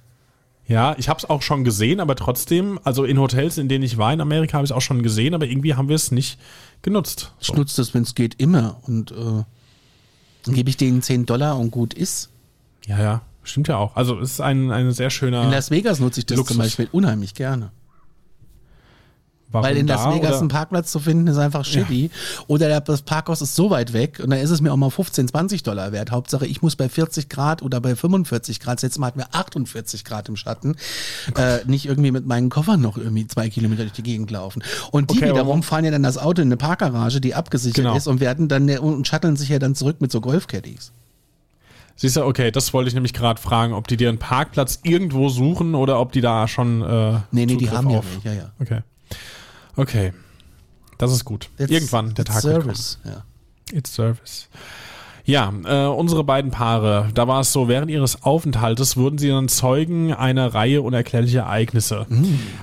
Ja, 0.66 0.96
ich 0.98 1.10
habe 1.10 1.18
es 1.18 1.30
auch 1.30 1.42
schon 1.42 1.64
gesehen, 1.64 2.00
aber 2.00 2.16
trotzdem, 2.16 2.80
also 2.84 3.04
in 3.04 3.20
Hotels, 3.20 3.58
in 3.58 3.68
denen 3.68 3.84
ich 3.84 3.98
war 3.98 4.14
in 4.14 4.22
Amerika, 4.22 4.54
habe 4.54 4.66
ich 4.66 4.72
es 4.72 4.76
auch 4.76 4.82
schon 4.82 5.04
gesehen, 5.04 5.34
aber 5.34 5.46
irgendwie 5.46 5.76
haben 5.76 5.90
wir 5.90 5.96
es 5.96 6.12
nicht 6.12 6.40
genutzt. 6.82 7.34
Ich 7.42 7.54
nutze 7.54 7.78
das, 7.78 7.94
wenn 7.94 8.04
es 8.04 8.16
geht, 8.16 8.36
immer. 8.40 8.78
Und 8.88 9.12
äh, 9.12 9.44
dann 10.44 10.56
gebe 10.56 10.70
ich 10.70 10.78
denen 10.78 11.02
10 11.02 11.26
Dollar 11.26 11.58
und 11.60 11.72
gut 11.72 11.94
ist. 11.94 12.30
Ja, 12.86 13.00
ja, 13.02 13.22
stimmt 13.44 13.68
ja 13.68 13.78
auch. 13.78 13.96
Also 13.96 14.20
es 14.20 14.34
ist 14.34 14.42
ein, 14.42 14.72
ein 14.72 14.92
sehr 14.92 15.10
schöner. 15.10 15.44
In 15.44 15.52
Las 15.52 15.70
Vegas 15.70 16.00
nutze 16.00 16.22
ich 16.22 16.26
das 16.28 16.38
Luxus. 16.38 16.56
zum 16.56 16.64
Beispiel 16.64 16.88
unheimlich 16.92 17.34
gerne. 17.34 17.72
Warum 19.54 19.66
Weil 19.68 19.78
in 19.78 19.88
Las 19.88 20.06
Vegas 20.14 20.32
oder? 20.32 20.40
einen 20.40 20.48
Parkplatz 20.50 20.92
zu 20.92 21.00
finden, 21.00 21.28
ist 21.28 21.38
einfach 21.38 21.64
shitty. 21.64 22.10
Oder 22.48 22.68
der- 22.68 22.82
das 22.82 23.04
Parkhaus 23.04 23.42
ist 23.42 23.56
so 23.56 23.70
weit 23.70 23.94
weg 23.94 24.20
und 24.22 24.32
dann 24.32 24.40
ist 24.40 24.50
es 24.50 24.60
mir 24.62 24.74
auch 24.74 24.78
mal 24.78 24.90
15, 24.90 25.28
20 25.30 25.64
Dollar 25.64 25.92
wert. 25.92 26.10
Hauptsache, 26.12 26.46
ich 26.48 26.62
muss 26.62 26.76
bei 26.76 26.90
40 26.90 27.30
Grad 27.30 27.62
oder 27.62 27.80
bei 27.80 27.96
45 27.96 28.60
Grad, 28.60 28.82
jetzt 28.82 28.98
Mal 29.00 29.08
hatten 29.08 29.20
wir 29.20 29.28
48 29.32 30.04
Grad 30.04 30.28
im 30.28 30.36
Schatten, 30.36 30.76
äh, 31.38 31.60
nicht 31.66 31.86
irgendwie 31.86 32.12
mit 32.12 32.26
meinen 32.26 32.50
Koffern 32.50 32.82
noch 32.82 32.98
irgendwie 32.98 33.28
zwei 33.28 33.48
Kilometer 33.50 33.84
durch 33.84 33.94
die 33.94 34.04
Gegend 34.04 34.32
laufen. 34.32 34.64
Und 34.92 35.12
die 35.12 35.18
Okay, 35.20 35.30
wiederum 35.30 35.62
fahren 35.64 35.86
ja 35.86 35.92
dann 35.92 36.04
das 36.04 36.18
Auto 36.18 36.42
in 36.42 36.48
eine 36.50 36.58
Parkgarage, 36.58 37.22
die 37.22 37.36
abgesichert 37.36 37.76
Genau. 37.76 37.96
ist 37.96 38.08
und 38.08 38.20
werden 38.20 38.48
dann 38.48 38.68
und 38.80 39.08
shutteln 39.08 39.36
sich 39.36 39.50
ja 39.50 39.60
dann 39.60 39.76
zurück 39.76 40.02
mit 40.02 40.12
so 40.12 40.20
Golfcaddies. 40.20 40.92
Siehst 41.96 42.16
du, 42.16 42.26
okay, 42.26 42.50
das 42.50 42.74
wollte 42.74 42.88
ich 42.88 42.96
nämlich 42.96 43.14
gerade 43.14 43.40
fragen, 43.40 43.72
ob 43.74 43.88
die 43.88 43.98
dir 43.98 44.10
einen 44.10 44.18
Parkplatz 44.18 44.80
irgendwo 44.82 45.30
suchen 45.30 45.76
oder 45.76 46.00
ob 46.00 46.12
die 46.12 46.22
da 46.22 46.48
schon. 46.48 46.82
Äh, 46.82 46.86
Nee, 46.86 47.22
nee, 47.32 47.46
die 47.46 47.54
Zugriff 47.66 47.72
haben 47.78 47.90
ja 47.92 48.00
auf- 48.00 48.06
nicht, 48.16 48.26
ja, 48.26 48.34
ja. 48.34 48.52
Okay. 48.60 48.80
Okay. 49.76 50.14
Das 50.98 51.12
ist 51.12 51.26
gut. 51.26 51.50
That's- 51.58 51.72
Irgendwann 51.72 52.14
der 52.14 52.26
Tag 52.26 52.44
wird 52.44 52.62
kommen. 52.62 52.76
Service, 52.76 53.00
ja. 53.04 53.24
It's 53.78 53.94
Service. 53.94 54.50
Ja, 55.26 55.54
äh, 55.64 55.86
unsere 55.88 56.26
beiden 56.26 56.52
Paare, 56.52 57.08
da 57.14 57.30
war 57.30 57.40
es 57.40 57.54
so, 57.54 57.70
während 57.70 57.90
ihres 57.90 58.24
Aufenthaltes 58.24 58.98
wurden 58.98 59.18
sie 59.18 59.30
dann 59.30 59.48
Zeugen 59.48 60.14
einer 60.14 60.54
Reihe 60.54 60.82
unerklärlicher 60.82 61.44
Ereignisse. 61.44 62.06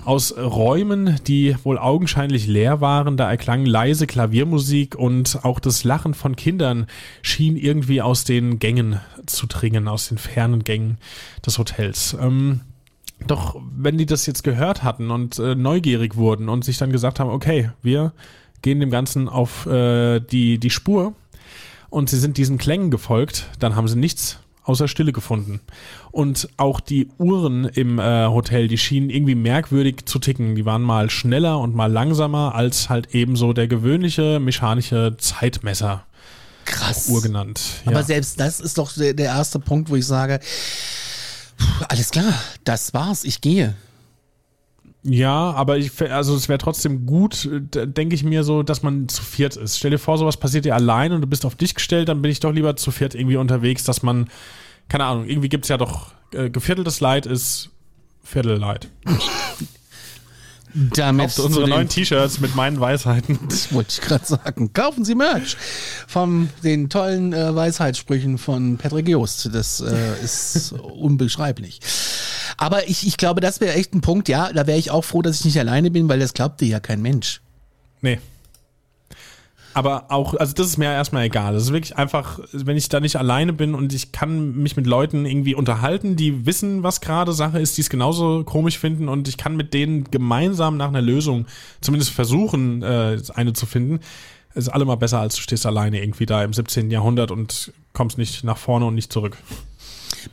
Aus 0.04 0.36
Räumen, 0.36 1.18
die 1.26 1.56
wohl 1.64 1.78
augenscheinlich 1.78 2.46
leer 2.46 2.82
waren, 2.82 3.16
da 3.16 3.30
erklang 3.30 3.64
leise 3.64 4.06
Klaviermusik 4.06 4.94
und 4.94 5.38
auch 5.42 5.58
das 5.58 5.84
Lachen 5.84 6.12
von 6.12 6.36
Kindern 6.36 6.86
schien 7.22 7.56
irgendwie 7.56 8.02
aus 8.02 8.24
den 8.24 8.58
Gängen 8.58 9.00
zu 9.24 9.46
dringen, 9.46 9.88
aus 9.88 10.08
den 10.08 10.18
fernen 10.18 10.62
Gängen 10.62 10.98
des 11.46 11.56
Hotels. 11.56 12.14
Ähm, 12.20 12.60
doch 13.26 13.56
wenn 13.76 13.98
die 13.98 14.06
das 14.06 14.26
jetzt 14.26 14.44
gehört 14.44 14.82
hatten 14.82 15.10
und 15.10 15.38
äh, 15.38 15.54
neugierig 15.54 16.16
wurden 16.16 16.48
und 16.48 16.64
sich 16.64 16.78
dann 16.78 16.90
gesagt 16.92 17.20
haben, 17.20 17.30
okay, 17.30 17.70
wir 17.82 18.12
gehen 18.62 18.80
dem 18.80 18.90
Ganzen 18.90 19.28
auf 19.28 19.66
äh, 19.66 20.20
die, 20.20 20.58
die 20.58 20.70
Spur 20.70 21.14
und 21.90 22.10
sie 22.10 22.18
sind 22.18 22.36
diesen 22.36 22.58
Klängen 22.58 22.90
gefolgt, 22.90 23.46
dann 23.58 23.76
haben 23.76 23.88
sie 23.88 23.96
nichts 23.98 24.38
außer 24.64 24.86
Stille 24.88 25.12
gefunden. 25.12 25.60
Und 26.12 26.48
auch 26.56 26.80
die 26.80 27.08
Uhren 27.18 27.64
im 27.64 27.98
äh, 27.98 28.26
Hotel, 28.26 28.68
die 28.68 28.78
schienen 28.78 29.10
irgendwie 29.10 29.34
merkwürdig 29.34 30.04
zu 30.04 30.18
ticken. 30.18 30.54
Die 30.54 30.64
waren 30.64 30.82
mal 30.82 31.10
schneller 31.10 31.58
und 31.58 31.74
mal 31.74 31.90
langsamer 31.90 32.54
als 32.54 32.88
halt 32.88 33.14
ebenso 33.14 33.52
der 33.52 33.66
gewöhnliche 33.68 34.38
mechanische 34.38 35.16
Zeitmesser, 35.18 36.04
Krass. 36.66 37.08
Uhr 37.08 37.22
genannt. 37.22 37.60
Aber 37.86 37.96
Ja. 37.96 38.02
selbst 38.04 38.38
das 38.38 38.60
ist 38.60 38.78
doch 38.78 38.92
der, 38.92 39.14
der 39.14 39.26
erste 39.26 39.58
Punkt, 39.58 39.90
wo 39.90 39.96
ich 39.96 40.06
sage, 40.06 40.38
puh, 41.60 41.84
alles 41.88 42.10
klar, 42.10 42.34
das 42.64 42.94
war's, 42.94 43.24
ich 43.24 43.40
gehe. 43.40 43.76
Ja, 45.02 45.52
aber 45.52 45.78
ich, 45.78 45.98
also 46.12 46.36
es 46.36 46.48
wäre 46.48 46.58
trotzdem 46.58 47.06
gut, 47.06 47.48
denke 47.50 48.14
ich 48.14 48.22
mir 48.22 48.44
so, 48.44 48.62
dass 48.62 48.82
man 48.82 49.08
zu 49.08 49.22
viert 49.22 49.56
ist. 49.56 49.78
Stell 49.78 49.92
dir 49.92 49.98
vor, 49.98 50.18
sowas 50.18 50.36
passiert 50.36 50.66
dir 50.66 50.74
allein 50.74 51.12
und 51.12 51.22
du 51.22 51.26
bist 51.26 51.46
auf 51.46 51.54
dich 51.54 51.74
gestellt, 51.74 52.08
dann 52.08 52.20
bin 52.20 52.30
ich 52.30 52.40
doch 52.40 52.52
lieber 52.52 52.76
zu 52.76 52.90
viert 52.90 53.14
irgendwie 53.14 53.36
unterwegs, 53.36 53.84
dass 53.84 54.02
man, 54.02 54.28
keine 54.88 55.04
Ahnung, 55.04 55.26
irgendwie 55.26 55.48
gibt's 55.48 55.68
ja 55.68 55.78
doch, 55.78 56.12
äh, 56.34 56.50
gevierteltes 56.50 57.00
Leid 57.00 57.24
ist 57.24 57.70
Viertelleid. 58.22 58.88
Damit 60.74 61.28
Kauft 61.28 61.40
unsere 61.40 61.68
neuen 61.68 61.88
T-Shirts 61.88 62.40
mit 62.40 62.54
meinen 62.54 62.80
Weisheiten. 62.80 63.38
Das 63.48 63.72
wollte 63.72 63.90
ich 63.90 64.00
gerade 64.00 64.24
sagen. 64.24 64.72
Kaufen 64.72 65.04
Sie 65.04 65.14
Merch 65.14 65.56
von 66.06 66.48
den 66.62 66.88
tollen 66.88 67.32
äh, 67.32 67.54
Weisheitssprüchen 67.54 68.38
von 68.38 68.76
Patrick 68.76 69.08
Jost. 69.08 69.50
Das 69.52 69.80
äh, 69.80 70.22
ist 70.22 70.72
unbeschreiblich. 71.00 71.80
Aber 72.56 72.88
ich, 72.88 73.06
ich 73.06 73.16
glaube, 73.16 73.40
das 73.40 73.60
wäre 73.60 73.74
echt 73.74 73.94
ein 73.94 74.00
Punkt, 74.00 74.28
ja, 74.28 74.52
da 74.52 74.66
wäre 74.66 74.78
ich 74.78 74.90
auch 74.90 75.04
froh, 75.04 75.22
dass 75.22 75.40
ich 75.40 75.46
nicht 75.46 75.58
alleine 75.58 75.90
bin, 75.90 76.08
weil 76.08 76.18
das 76.18 76.34
glaubt 76.34 76.60
dir 76.60 76.68
ja 76.68 76.80
kein 76.80 77.00
Mensch. 77.02 77.40
Nee. 78.02 78.18
Aber 79.72 80.10
auch, 80.10 80.34
also 80.34 80.52
das 80.52 80.66
ist 80.66 80.78
mir 80.78 80.86
erstmal 80.86 81.24
egal. 81.24 81.54
Das 81.54 81.64
ist 81.64 81.72
wirklich 81.72 81.96
einfach, 81.96 82.40
wenn 82.52 82.76
ich 82.76 82.88
da 82.88 82.98
nicht 82.98 83.16
alleine 83.16 83.52
bin 83.52 83.74
und 83.74 83.92
ich 83.92 84.10
kann 84.10 84.56
mich 84.56 84.76
mit 84.76 84.86
Leuten 84.86 85.26
irgendwie 85.26 85.54
unterhalten, 85.54 86.16
die 86.16 86.44
wissen, 86.44 86.82
was 86.82 87.00
gerade 87.00 87.32
Sache 87.32 87.60
ist, 87.60 87.76
die 87.76 87.82
es 87.82 87.90
genauso 87.90 88.42
komisch 88.44 88.78
finden 88.78 89.08
und 89.08 89.28
ich 89.28 89.36
kann 89.36 89.56
mit 89.56 89.72
denen 89.72 90.10
gemeinsam 90.10 90.76
nach 90.76 90.88
einer 90.88 91.02
Lösung 91.02 91.46
zumindest 91.80 92.12
versuchen, 92.12 92.82
äh, 92.82 93.18
eine 93.34 93.52
zu 93.52 93.66
finden, 93.66 94.00
ist 94.54 94.68
allemal 94.68 94.96
besser, 94.96 95.20
als 95.20 95.36
du 95.36 95.42
stehst 95.42 95.64
alleine 95.64 96.02
irgendwie 96.02 96.26
da 96.26 96.42
im 96.42 96.52
17. 96.52 96.90
Jahrhundert 96.90 97.30
und 97.30 97.72
kommst 97.92 98.18
nicht 98.18 98.42
nach 98.42 98.58
vorne 98.58 98.86
und 98.86 98.96
nicht 98.96 99.12
zurück. 99.12 99.36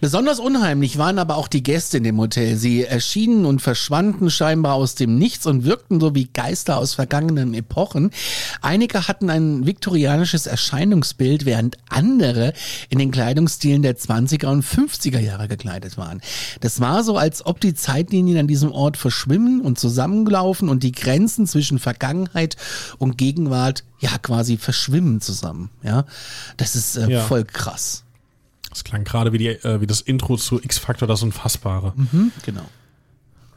Besonders 0.02 0.40
unheimlich 0.40 0.98
waren 0.98 1.18
aber 1.18 1.38
auch 1.38 1.48
die 1.48 1.64
Gäste 1.64 1.98
in 1.98 2.04
dem 2.04 2.20
Hotel. 2.20 2.56
Sie 2.58 2.84
erschienen 2.84 3.46
und 3.46 3.62
verschwanden 3.62 4.30
scheinbar 4.30 4.74
aus 4.74 4.96
dem 4.96 5.18
Nichts 5.18 5.46
und 5.46 5.64
wirkten 5.66 6.00
so 6.00 6.14
wie 6.14 6.26
Geister 6.26 6.78
aus 6.78 6.94
vergangenen 6.94 7.54
Epochen. 7.54 8.12
Einige 8.62 9.08
hatten 9.08 9.30
ein 9.30 9.66
viktorianisches 9.66 10.46
Erscheinungsbild, 10.46 11.46
während 11.46 11.78
andere 11.90 12.54
in 12.90 13.00
den 13.00 13.12
Kleidungsstilen 13.12 13.82
der 13.82 13.98
20er 13.98 14.48
und 14.48 14.64
50er 14.66 15.20
Jahre 15.20 15.48
gekleidet 15.48 15.98
waren. 15.98 16.22
Das 16.60 16.80
war 16.80 17.04
so, 17.04 17.18
als 17.18 17.46
ob 17.46 17.60
die 17.62 17.74
Zeitlinien 17.74 18.38
an 18.38 18.48
diesem 18.48 18.72
Ort 18.72 18.98
verschwimmen 18.98 19.62
und 19.62 19.80
zusammenlaufen 19.80 20.70
und 20.70 20.84
die 20.84 20.92
Grenzen 20.92 21.48
zwischen 21.48 21.80
Vergangenheit 21.80 22.56
und 22.98 23.18
Gegenwart 23.18 23.84
ja 24.00 24.18
quasi 24.20 24.58
verschwimmen 24.58 25.22
zusammen. 25.22 25.70
Ja, 25.82 26.06
das 26.58 26.76
ist 26.76 26.98
äh, 26.98 27.10
Ja. 27.10 27.22
voll 27.24 27.46
krass. 27.46 28.04
Das 28.78 28.84
klang 28.84 29.06
gerade 29.06 29.34
wie, 29.34 29.40
die, 29.40 29.48
äh, 29.48 29.82
wie 29.82 29.88
das 29.88 30.02
Intro 30.02 30.38
zu 30.38 30.62
X-Factor, 30.62 31.08
das 31.08 31.24
Unfassbare. 31.24 31.94
Mhm, 31.96 32.32
genau. 32.46 32.62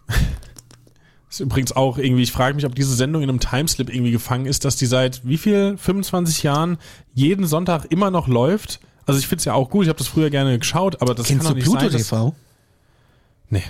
Das 0.07 0.17
ist 1.31 1.41
übrigens 1.41 1.73
auch 1.73 1.99
irgendwie, 1.99 2.23
ich 2.23 2.33
frage 2.33 2.55
mich, 2.55 2.65
ob 2.65 2.75
diese 2.75 2.95
Sendung 2.95 3.23
in 3.23 3.29
einem 3.29 3.39
Timeslip 3.39 3.91
irgendwie 3.91 4.13
gefangen 4.13 4.47
ist, 4.47 4.65
dass 4.65 4.77
die 4.77 4.87
seit 4.87 5.21
wie 5.29 5.37
viel, 5.37 5.77
25 5.77 6.43
Jahren 6.43 6.79
jeden 7.13 7.47
Sonntag 7.47 7.85
immer 7.91 8.11
noch 8.11 8.29
läuft. 8.29 8.81
Also 9.05 9.21
ich 9.21 9.27
finde 9.27 9.41
es 9.41 9.45
ja 9.45 9.53
auch 9.53 9.69
gut, 9.69 9.83
ich 9.83 9.89
habe 9.91 9.99
das 9.99 10.09
früher 10.09 10.31
gerne 10.31 10.59
geschaut, 10.59 11.03
aber 11.03 11.15
das 11.15 11.27
Kennst 11.27 11.45
kann 11.45 11.53
doch 11.53 11.57
nicht 11.57 11.67
Pluto 11.67 11.91
sein. 11.91 11.99
TV? 11.99 12.35
Nee. 13.51 13.65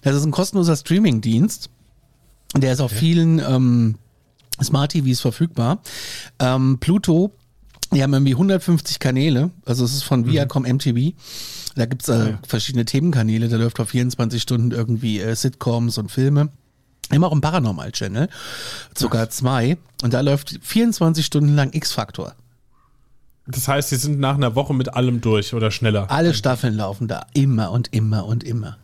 Das 0.00 0.16
ist 0.16 0.24
ein 0.24 0.30
kostenloser 0.30 0.76
Streamingdienst. 0.76 1.68
Der 2.56 2.72
ist 2.72 2.80
auf 2.80 2.90
vielen 2.90 3.38
ähm, 3.38 3.96
Smart 4.62 4.92
TVs 4.92 5.20
verfügbar. 5.20 5.82
Ähm, 6.38 6.78
Pluto, 6.80 7.32
die 7.92 8.02
haben 8.02 8.12
irgendwie 8.12 8.32
150 8.32 8.98
Kanäle. 8.98 9.50
Also 9.64 9.84
es 9.84 9.94
ist 9.94 10.02
von 10.02 10.26
Viacom 10.26 10.64
MTV. 10.64 11.12
Da 11.76 11.86
gibt's 11.86 12.08
äh, 12.08 12.30
ja. 12.30 12.38
verschiedene 12.46 12.84
Themenkanäle. 12.84 13.48
Da 13.48 13.56
läuft 13.56 13.78
auf 13.80 13.90
24 13.90 14.40
Stunden 14.40 14.70
irgendwie 14.70 15.20
äh, 15.20 15.34
Sitcoms 15.34 15.98
und 15.98 16.10
Filme. 16.10 16.48
Immer 17.10 17.28
auch 17.28 17.32
im 17.32 17.40
Paranormal-Channel. 17.40 18.28
Sogar 18.96 19.30
zwei. 19.30 19.78
Und 20.02 20.14
da 20.14 20.20
läuft 20.20 20.58
24 20.62 21.24
Stunden 21.24 21.54
lang 21.54 21.72
X-Factor. 21.72 22.34
Das 23.46 23.68
heißt, 23.68 23.90
sie 23.90 23.96
sind 23.96 24.18
nach 24.18 24.34
einer 24.34 24.56
Woche 24.56 24.74
mit 24.74 24.94
allem 24.94 25.20
durch 25.20 25.54
oder 25.54 25.70
schneller. 25.70 26.10
Alle 26.10 26.34
Staffeln 26.34 26.74
laufen 26.74 27.06
da. 27.06 27.26
Immer 27.32 27.70
und 27.70 27.92
immer 27.92 28.26
und 28.26 28.42
immer. 28.42 28.76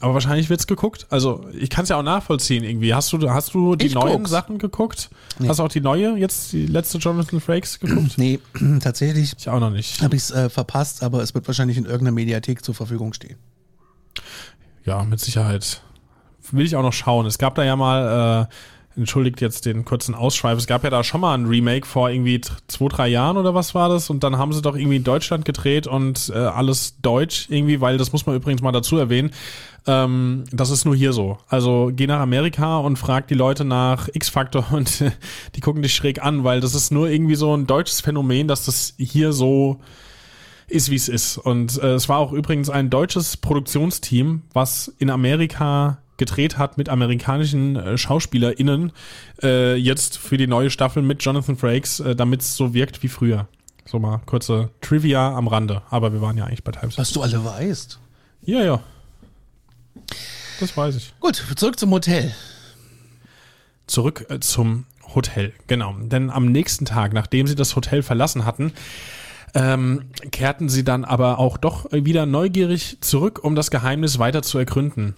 Aber 0.00 0.14
wahrscheinlich 0.14 0.48
wird's 0.48 0.66
geguckt. 0.66 1.06
Also 1.10 1.46
ich 1.52 1.68
kann 1.68 1.82
es 1.82 1.90
ja 1.90 1.98
auch 1.98 2.02
nachvollziehen 2.02 2.64
irgendwie. 2.64 2.94
Hast 2.94 3.12
du, 3.12 3.30
hast 3.30 3.52
du 3.52 3.76
die 3.76 3.86
Ich 3.86 3.94
neuen 3.94 4.18
guck's. 4.18 4.30
Sachen 4.30 4.58
geguckt? 4.58 5.10
Nee. 5.38 5.48
Hast 5.48 5.58
du 5.58 5.62
auch 5.64 5.68
die 5.68 5.82
neue, 5.82 6.16
jetzt 6.16 6.52
die 6.52 6.66
letzte 6.66 6.96
Jonathan 6.98 7.38
Frakes 7.40 7.78
geguckt? 7.80 8.16
Nee, 8.16 8.40
tatsächlich 8.80 9.34
ich 9.38 9.48
auch 9.50 9.60
noch 9.60 9.70
nicht. 9.70 10.02
habe 10.02 10.16
ich 10.16 10.22
es 10.22 10.30
äh, 10.30 10.48
verpasst, 10.48 11.02
aber 11.02 11.22
es 11.22 11.34
wird 11.34 11.46
wahrscheinlich 11.46 11.76
in 11.76 11.84
irgendeiner 11.84 12.12
Mediathek 12.12 12.64
zur 12.64 12.74
Verfügung 12.74 13.12
stehen. 13.12 13.36
Ja, 14.84 15.04
mit 15.04 15.20
Sicherheit. 15.20 15.82
Will 16.50 16.64
ich 16.64 16.74
auch 16.76 16.82
noch 16.82 16.92
schauen. 16.94 17.26
Es 17.26 17.36
gab 17.38 17.54
da 17.54 17.62
ja 17.62 17.76
mal, 17.76 18.48
äh, 18.48 18.54
entschuldigt 18.96 19.40
jetzt 19.40 19.66
den 19.66 19.84
kurzen 19.84 20.14
Ausschweif, 20.14 20.58
es 20.58 20.66
gab 20.66 20.84
ja 20.84 20.90
da 20.90 21.04
schon 21.04 21.20
mal 21.20 21.34
ein 21.34 21.46
Remake 21.46 21.86
vor 21.86 22.10
irgendwie 22.10 22.40
zwei, 22.68 22.88
drei 22.88 23.08
Jahren 23.08 23.36
oder 23.36 23.54
was 23.54 23.74
war 23.74 23.88
das? 23.88 24.10
Und 24.10 24.24
dann 24.24 24.36
haben 24.36 24.52
sie 24.52 24.62
doch 24.62 24.76
irgendwie 24.76 24.96
in 24.96 25.04
Deutschland 25.04 25.44
gedreht 25.44 25.86
und 25.86 26.30
äh, 26.34 26.38
alles 26.38 27.00
deutsch 27.00 27.46
irgendwie, 27.48 27.80
weil 27.80 27.98
das 27.98 28.12
muss 28.12 28.26
man 28.26 28.36
übrigens 28.36 28.62
mal 28.62 28.72
dazu 28.72 28.96
erwähnen. 28.98 29.30
Ähm, 29.86 30.44
das 30.52 30.70
ist 30.70 30.84
nur 30.84 30.96
hier 30.96 31.12
so. 31.12 31.38
Also 31.48 31.90
geh 31.94 32.06
nach 32.06 32.20
Amerika 32.20 32.78
und 32.78 32.96
frag 32.96 33.28
die 33.28 33.34
Leute 33.34 33.64
nach 33.64 34.08
X-Factor 34.12 34.66
und 34.72 35.04
die 35.54 35.60
gucken 35.60 35.82
dich 35.82 35.94
schräg 35.94 36.22
an, 36.22 36.44
weil 36.44 36.60
das 36.60 36.74
ist 36.74 36.90
nur 36.90 37.08
irgendwie 37.08 37.36
so 37.36 37.56
ein 37.56 37.66
deutsches 37.66 38.00
Phänomen, 38.00 38.48
dass 38.48 38.66
das 38.66 38.94
hier 38.98 39.32
so 39.32 39.80
ist, 40.66 40.90
wie 40.90 40.96
es 40.96 41.08
ist. 41.08 41.38
Und 41.38 41.82
äh, 41.82 41.94
es 41.94 42.08
war 42.08 42.18
auch 42.18 42.32
übrigens 42.32 42.70
ein 42.70 42.90
deutsches 42.90 43.36
Produktionsteam, 43.36 44.42
was 44.52 44.88
in 44.98 45.10
Amerika 45.10 45.98
gedreht 46.20 46.56
hat 46.58 46.78
mit 46.78 46.88
amerikanischen 46.88 47.74
äh, 47.74 47.98
SchauspielerInnen, 47.98 48.92
äh, 49.42 49.74
jetzt 49.74 50.18
für 50.18 50.36
die 50.36 50.46
neue 50.46 50.70
Staffel 50.70 51.02
mit 51.02 51.24
Jonathan 51.24 51.56
Frakes, 51.56 51.98
äh, 51.98 52.14
damit 52.14 52.42
es 52.42 52.56
so 52.56 52.72
wirkt 52.74 53.02
wie 53.02 53.08
früher. 53.08 53.48
So 53.86 53.98
mal 53.98 54.20
kurze 54.26 54.70
Trivia 54.80 55.34
am 55.34 55.48
Rande. 55.48 55.82
Aber 55.90 56.12
wir 56.12 56.20
waren 56.20 56.36
ja 56.36 56.44
eigentlich 56.44 56.62
bei 56.62 56.70
Times. 56.70 56.96
Was 56.96 57.10
du 57.10 57.22
alle 57.22 57.44
weißt. 57.44 57.98
Ja, 58.42 58.62
ja. 58.62 58.80
Das 60.60 60.76
weiß 60.76 60.94
ich. 60.94 61.12
Gut, 61.18 61.42
zurück 61.56 61.78
zum 61.78 61.90
Hotel. 61.90 62.32
zurück 63.88 64.26
äh, 64.28 64.38
zum 64.38 64.84
Hotel. 65.14 65.52
Genau. 65.66 65.94
Denn 65.98 66.30
am 66.30 66.52
nächsten 66.52 66.84
Tag, 66.84 67.12
nachdem 67.12 67.48
sie 67.48 67.56
das 67.56 67.74
Hotel 67.74 68.02
verlassen 68.04 68.44
hatten, 68.44 68.72
ähm, 69.54 70.10
kehrten 70.30 70.68
sie 70.68 70.84
dann 70.84 71.04
aber 71.04 71.38
auch 71.38 71.56
doch 71.56 71.90
wieder 71.90 72.26
neugierig 72.26 72.98
zurück, 73.00 73.42
um 73.42 73.56
das 73.56 73.70
Geheimnis 73.70 74.20
weiter 74.20 74.42
zu 74.42 74.58
ergründen. 74.58 75.16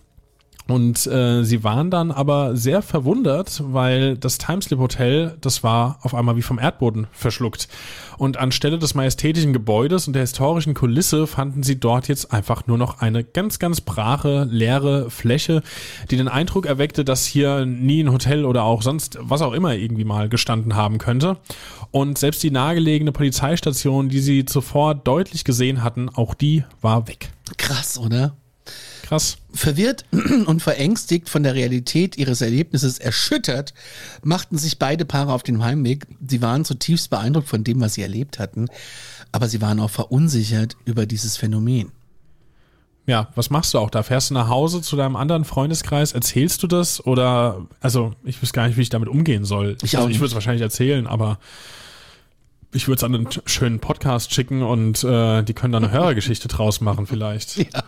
Und 0.68 1.06
äh, 1.06 1.42
sie 1.42 1.64
waren 1.64 1.90
dann 1.90 2.10
aber 2.10 2.56
sehr 2.56 2.82
verwundert, 2.82 3.62
weil 3.66 4.16
das 4.16 4.38
Timeslip 4.38 4.78
Hotel, 4.78 5.36
das 5.40 5.62
war 5.62 5.98
auf 6.02 6.14
einmal 6.14 6.36
wie 6.36 6.42
vom 6.42 6.58
Erdboden 6.58 7.08
verschluckt. 7.12 7.68
Und 8.16 8.36
anstelle 8.36 8.78
des 8.78 8.94
majestätischen 8.94 9.52
Gebäudes 9.52 10.06
und 10.06 10.12
der 10.12 10.22
historischen 10.22 10.74
Kulisse 10.74 11.26
fanden 11.26 11.62
sie 11.62 11.80
dort 11.80 12.08
jetzt 12.08 12.32
einfach 12.32 12.66
nur 12.66 12.78
noch 12.78 13.00
eine 13.00 13.24
ganz, 13.24 13.58
ganz 13.58 13.80
brache, 13.80 14.46
leere 14.48 15.10
Fläche, 15.10 15.62
die 16.10 16.16
den 16.16 16.28
Eindruck 16.28 16.66
erweckte, 16.66 17.04
dass 17.04 17.26
hier 17.26 17.66
nie 17.66 18.02
ein 18.02 18.12
Hotel 18.12 18.44
oder 18.44 18.62
auch 18.62 18.82
sonst 18.82 19.18
was 19.20 19.42
auch 19.42 19.52
immer 19.52 19.74
irgendwie 19.74 20.04
mal 20.04 20.28
gestanden 20.28 20.76
haben 20.76 20.98
könnte. 20.98 21.38
Und 21.90 22.18
selbst 22.18 22.42
die 22.42 22.50
nahegelegene 22.50 23.12
Polizeistation, 23.12 24.08
die 24.08 24.20
sie 24.20 24.44
zuvor 24.44 24.94
deutlich 24.94 25.44
gesehen 25.44 25.82
hatten, 25.82 26.08
auch 26.08 26.34
die 26.34 26.64
war 26.80 27.08
weg. 27.08 27.32
Krass, 27.58 27.98
oder? 27.98 28.36
Krass. 29.02 29.36
Verwirrt 29.52 30.04
und 30.46 30.62
verängstigt 30.62 31.28
von 31.28 31.42
der 31.42 31.54
Realität 31.54 32.16
ihres 32.16 32.40
Erlebnisses 32.40 32.98
erschüttert, 32.98 33.74
machten 34.22 34.58
sich 34.58 34.78
beide 34.78 35.04
Paare 35.04 35.32
auf 35.32 35.42
den 35.42 35.62
Heimweg. 35.62 36.06
Sie 36.26 36.40
waren 36.40 36.64
zutiefst 36.64 37.10
beeindruckt 37.10 37.48
von 37.48 37.64
dem, 37.64 37.80
was 37.80 37.94
sie 37.94 38.02
erlebt 38.02 38.38
hatten, 38.38 38.68
aber 39.32 39.48
sie 39.48 39.60
waren 39.60 39.80
auch 39.80 39.90
verunsichert 39.90 40.76
über 40.84 41.06
dieses 41.06 41.36
Phänomen. 41.36 41.92
Ja, 43.04 43.28
was 43.34 43.50
machst 43.50 43.74
du 43.74 43.78
auch 43.78 43.90
da? 43.90 44.04
Fährst 44.04 44.30
du 44.30 44.34
nach 44.34 44.48
Hause 44.48 44.80
zu 44.80 44.94
deinem 44.94 45.16
anderen 45.16 45.44
Freundeskreis? 45.44 46.12
Erzählst 46.12 46.62
du 46.62 46.68
das? 46.68 47.04
Oder, 47.04 47.66
also, 47.80 48.14
ich 48.22 48.40
weiß 48.40 48.52
gar 48.52 48.68
nicht, 48.68 48.76
wie 48.76 48.82
ich 48.82 48.90
damit 48.90 49.08
umgehen 49.08 49.44
soll. 49.44 49.76
Ich 49.82 49.96
also, 49.96 50.06
auch 50.06 50.10
ich 50.10 50.18
würde 50.18 50.28
es 50.28 50.34
wahrscheinlich 50.34 50.62
erzählen, 50.62 51.08
aber 51.08 51.38
ich 52.72 52.86
würde 52.86 52.98
es 52.98 53.04
an 53.04 53.14
einen 53.14 53.28
schönen 53.46 53.80
Podcast 53.80 54.32
schicken 54.32 54.62
und 54.62 55.02
äh, 55.02 55.42
die 55.42 55.52
können 55.52 55.72
da 55.72 55.78
eine 55.78 55.90
Hörergeschichte 55.90 56.48
draus 56.48 56.80
machen, 56.80 57.06
vielleicht. 57.06 57.56
Ja. 57.74 57.84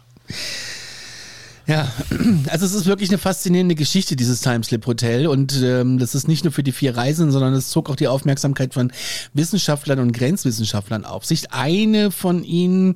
Ja, 1.66 1.88
also 2.50 2.66
es 2.66 2.74
ist 2.74 2.85
wirklich 2.85 3.09
eine 3.09 3.16
faszinierende 3.18 3.74
Geschichte, 3.74 4.16
dieses 4.16 4.42
Timeslip 4.42 4.87
Hotel. 4.87 5.27
Und 5.27 5.61
ähm, 5.62 5.98
das 5.98 6.14
ist 6.14 6.29
nicht 6.29 6.44
nur 6.44 6.53
für 6.53 6.62
die 6.62 6.72
vier 6.72 6.96
Reisenden, 6.96 7.33
sondern 7.33 7.55
es 7.55 7.70
zog 7.70 7.88
auch 7.88 7.96
die 7.96 8.09
Aufmerksamkeit 8.09 8.74
von 8.74 8.92
Wissenschaftlern 9.33 9.98
und 9.98 10.12
Grenzwissenschaftlern 10.12 11.05
auf 11.07 11.24
sich. 11.24 11.53
Eine 11.53 12.11
von 12.11 12.44
ihnen, 12.44 12.94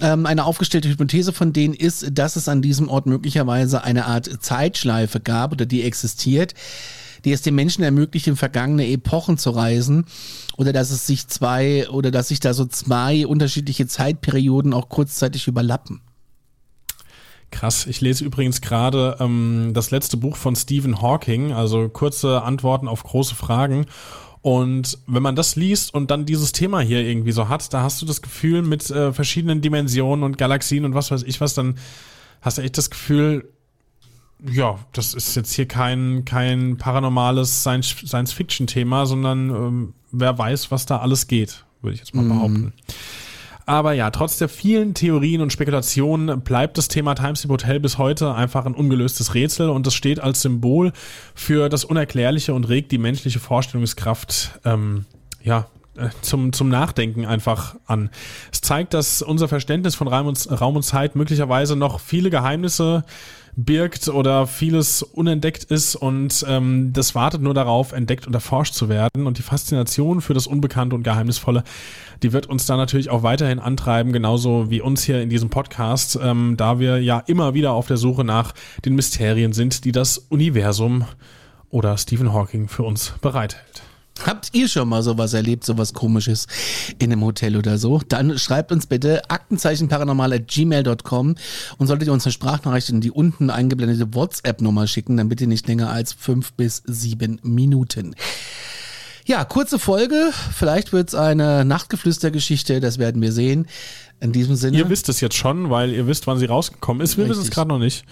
ähm, 0.00 0.26
eine 0.26 0.44
aufgestellte 0.44 0.88
Hypothese 0.88 1.32
von 1.32 1.54
denen 1.54 1.72
ist, 1.72 2.06
dass 2.12 2.36
es 2.36 2.48
an 2.48 2.60
diesem 2.60 2.88
Ort 2.88 3.06
möglicherweise 3.06 3.82
eine 3.84 4.04
Art 4.04 4.28
Zeitschleife 4.42 5.20
gab 5.20 5.52
oder 5.52 5.64
die 5.64 5.82
existiert, 5.82 6.54
die 7.24 7.32
es 7.32 7.40
den 7.40 7.54
Menschen 7.54 7.84
ermöglicht, 7.84 8.26
in 8.26 8.36
vergangene 8.36 8.86
Epochen 8.86 9.38
zu 9.38 9.50
reisen. 9.50 10.04
Oder 10.58 10.74
dass 10.74 10.90
es 10.90 11.06
sich 11.06 11.26
zwei, 11.28 11.88
oder 11.88 12.10
dass 12.10 12.28
sich 12.28 12.38
da 12.38 12.52
so 12.52 12.66
zwei 12.66 13.26
unterschiedliche 13.26 13.86
Zeitperioden 13.86 14.74
auch 14.74 14.90
kurzzeitig 14.90 15.48
überlappen. 15.48 16.00
Krass. 17.54 17.86
Ich 17.86 18.00
lese 18.00 18.24
übrigens 18.24 18.60
gerade 18.60 19.16
ähm, 19.20 19.70
das 19.74 19.92
letzte 19.92 20.16
Buch 20.16 20.36
von 20.36 20.56
Stephen 20.56 21.00
Hawking, 21.00 21.52
also 21.52 21.88
kurze 21.88 22.42
Antworten 22.42 22.88
auf 22.88 23.04
große 23.04 23.36
Fragen. 23.36 23.86
Und 24.42 24.98
wenn 25.06 25.22
man 25.22 25.36
das 25.36 25.54
liest 25.54 25.94
und 25.94 26.10
dann 26.10 26.26
dieses 26.26 26.50
Thema 26.50 26.80
hier 26.80 27.00
irgendwie 27.00 27.30
so 27.30 27.48
hat, 27.48 27.72
da 27.72 27.82
hast 27.82 28.02
du 28.02 28.06
das 28.06 28.22
Gefühl 28.22 28.62
mit 28.62 28.90
äh, 28.90 29.12
verschiedenen 29.12 29.60
Dimensionen 29.60 30.24
und 30.24 30.36
Galaxien 30.36 30.84
und 30.84 30.94
was 30.94 31.12
weiß 31.12 31.22
ich 31.22 31.40
was, 31.40 31.54
dann 31.54 31.78
hast 32.42 32.58
du 32.58 32.62
echt 32.62 32.76
das 32.76 32.90
Gefühl, 32.90 33.48
ja, 34.44 34.80
das 34.92 35.14
ist 35.14 35.36
jetzt 35.36 35.52
hier 35.52 35.66
kein, 35.66 36.24
kein 36.24 36.76
paranormales 36.76 37.62
Science-Fiction-Thema, 37.62 39.06
sondern 39.06 39.50
ähm, 39.50 39.94
wer 40.10 40.36
weiß, 40.36 40.72
was 40.72 40.86
da 40.86 40.98
alles 40.98 41.28
geht, 41.28 41.64
würde 41.82 41.94
ich 41.94 42.00
jetzt 42.00 42.16
mal 42.16 42.24
behaupten. 42.24 42.72
Aber 43.66 43.92
ja, 43.92 44.10
trotz 44.10 44.38
der 44.38 44.48
vielen 44.48 44.94
Theorien 44.94 45.40
und 45.40 45.52
Spekulationen 45.52 46.40
bleibt 46.42 46.76
das 46.76 46.88
Thema 46.88 47.14
Timesleep 47.14 47.50
Hotel 47.50 47.80
bis 47.80 47.96
heute 47.96 48.34
einfach 48.34 48.66
ein 48.66 48.74
ungelöstes 48.74 49.34
Rätsel 49.34 49.70
und 49.70 49.86
es 49.86 49.94
steht 49.94 50.20
als 50.20 50.42
Symbol 50.42 50.92
für 51.34 51.68
das 51.68 51.84
Unerklärliche 51.84 52.52
und 52.52 52.68
regt 52.68 52.92
die 52.92 52.98
menschliche 52.98 53.40
Vorstellungskraft 53.40 54.60
ähm, 54.64 55.06
ja, 55.42 55.66
äh, 55.96 56.08
zum, 56.20 56.52
zum 56.52 56.68
Nachdenken 56.68 57.24
einfach 57.24 57.76
an. 57.86 58.10
Es 58.52 58.60
zeigt, 58.60 58.92
dass 58.92 59.22
unser 59.22 59.48
Verständnis 59.48 59.94
von 59.94 60.08
Raum 60.08 60.26
und, 60.26 60.60
Raum 60.60 60.76
und 60.76 60.82
Zeit 60.82 61.16
möglicherweise 61.16 61.76
noch 61.76 62.00
viele 62.00 62.30
Geheimnisse 62.30 63.04
birgt 63.56 64.08
oder 64.08 64.46
vieles 64.46 65.02
unentdeckt 65.02 65.64
ist 65.64 65.94
und 65.94 66.44
ähm, 66.48 66.92
das 66.92 67.14
wartet 67.14 67.42
nur 67.42 67.54
darauf, 67.54 67.92
entdeckt 67.92 68.26
und 68.26 68.34
erforscht 68.34 68.74
zu 68.74 68.88
werden. 68.88 69.26
Und 69.26 69.38
die 69.38 69.42
Faszination 69.42 70.20
für 70.20 70.34
das 70.34 70.46
Unbekannte 70.46 70.96
und 70.96 71.02
Geheimnisvolle, 71.02 71.62
die 72.22 72.32
wird 72.32 72.46
uns 72.46 72.66
da 72.66 72.76
natürlich 72.76 73.10
auch 73.10 73.22
weiterhin 73.22 73.60
antreiben, 73.60 74.12
genauso 74.12 74.70
wie 74.70 74.80
uns 74.80 75.04
hier 75.04 75.22
in 75.22 75.30
diesem 75.30 75.50
Podcast, 75.50 76.18
ähm, 76.20 76.56
da 76.56 76.78
wir 76.78 77.00
ja 77.00 77.22
immer 77.26 77.54
wieder 77.54 77.72
auf 77.72 77.86
der 77.86 77.96
Suche 77.96 78.24
nach 78.24 78.54
den 78.84 78.94
Mysterien 78.94 79.52
sind, 79.52 79.84
die 79.84 79.92
das 79.92 80.18
Universum 80.18 81.04
oder 81.70 81.96
Stephen 81.96 82.32
Hawking 82.32 82.68
für 82.68 82.82
uns 82.82 83.14
bereithält. 83.20 83.82
Habt 84.24 84.50
ihr 84.54 84.68
schon 84.68 84.88
mal 84.88 85.02
sowas 85.02 85.34
erlebt, 85.34 85.64
sowas 85.64 85.92
komisches 85.92 86.46
in 86.98 87.12
einem 87.12 87.22
Hotel 87.22 87.56
oder 87.56 87.76
so? 87.76 88.00
Dann 88.08 88.38
schreibt 88.38 88.72
uns 88.72 88.86
bitte 88.86 89.28
aktenzeichenparanormal.gmail.com 89.28 91.34
und 91.76 91.86
solltet 91.86 92.08
ihr 92.08 92.12
uns 92.12 92.24
eine 92.24 92.32
Sprachnachricht 92.32 92.88
in 92.88 93.02
die 93.02 93.10
unten 93.10 93.50
eingeblendete 93.50 94.14
WhatsApp-Nummer 94.14 94.86
schicken, 94.86 95.18
dann 95.18 95.28
bitte 95.28 95.46
nicht 95.46 95.68
länger 95.68 95.90
als 95.90 96.14
fünf 96.14 96.54
bis 96.54 96.82
sieben 96.86 97.38
Minuten. 97.42 98.16
Ja, 99.26 99.44
kurze 99.44 99.78
Folge. 99.78 100.30
Vielleicht 100.54 100.92
wird 100.92 101.08
es 101.08 101.14
eine 101.14 101.66
Nachtgeflüstergeschichte, 101.66 102.80
das 102.80 102.98
werden 102.98 103.20
wir 103.20 103.32
sehen. 103.32 103.66
In 104.20 104.32
diesem 104.32 104.56
Sinne. 104.56 104.78
Ihr 104.78 104.88
wisst 104.88 105.10
es 105.10 105.20
jetzt 105.20 105.36
schon, 105.36 105.68
weil 105.68 105.92
ihr 105.92 106.06
wisst, 106.06 106.26
wann 106.26 106.38
sie 106.38 106.46
rausgekommen 106.46 107.02
ist. 107.02 107.18
Wir 107.18 107.28
wissen 107.28 107.42
es 107.42 107.50
gerade 107.50 107.68
noch 107.68 107.78
nicht. 107.78 108.06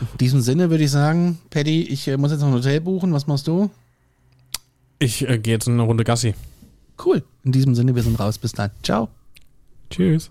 In 0.00 0.06
diesem 0.18 0.40
Sinne 0.40 0.70
würde 0.70 0.84
ich 0.84 0.90
sagen, 0.90 1.38
Paddy, 1.50 1.82
ich 1.82 2.08
äh, 2.08 2.16
muss 2.16 2.30
jetzt 2.30 2.40
noch 2.40 2.48
ein 2.48 2.54
Hotel 2.54 2.80
buchen. 2.80 3.12
Was 3.12 3.26
machst 3.26 3.46
du? 3.46 3.68
Ich 4.98 5.28
äh, 5.28 5.38
gehe 5.38 5.54
jetzt 5.54 5.68
eine 5.68 5.82
Runde 5.82 6.04
Gassi. 6.04 6.34
Cool. 7.04 7.22
In 7.44 7.52
diesem 7.52 7.74
Sinne, 7.74 7.94
wir 7.94 8.02
sind 8.02 8.18
raus. 8.18 8.38
Bis 8.38 8.52
dann. 8.52 8.70
Ciao. 8.82 9.08
Tschüss. 9.90 10.30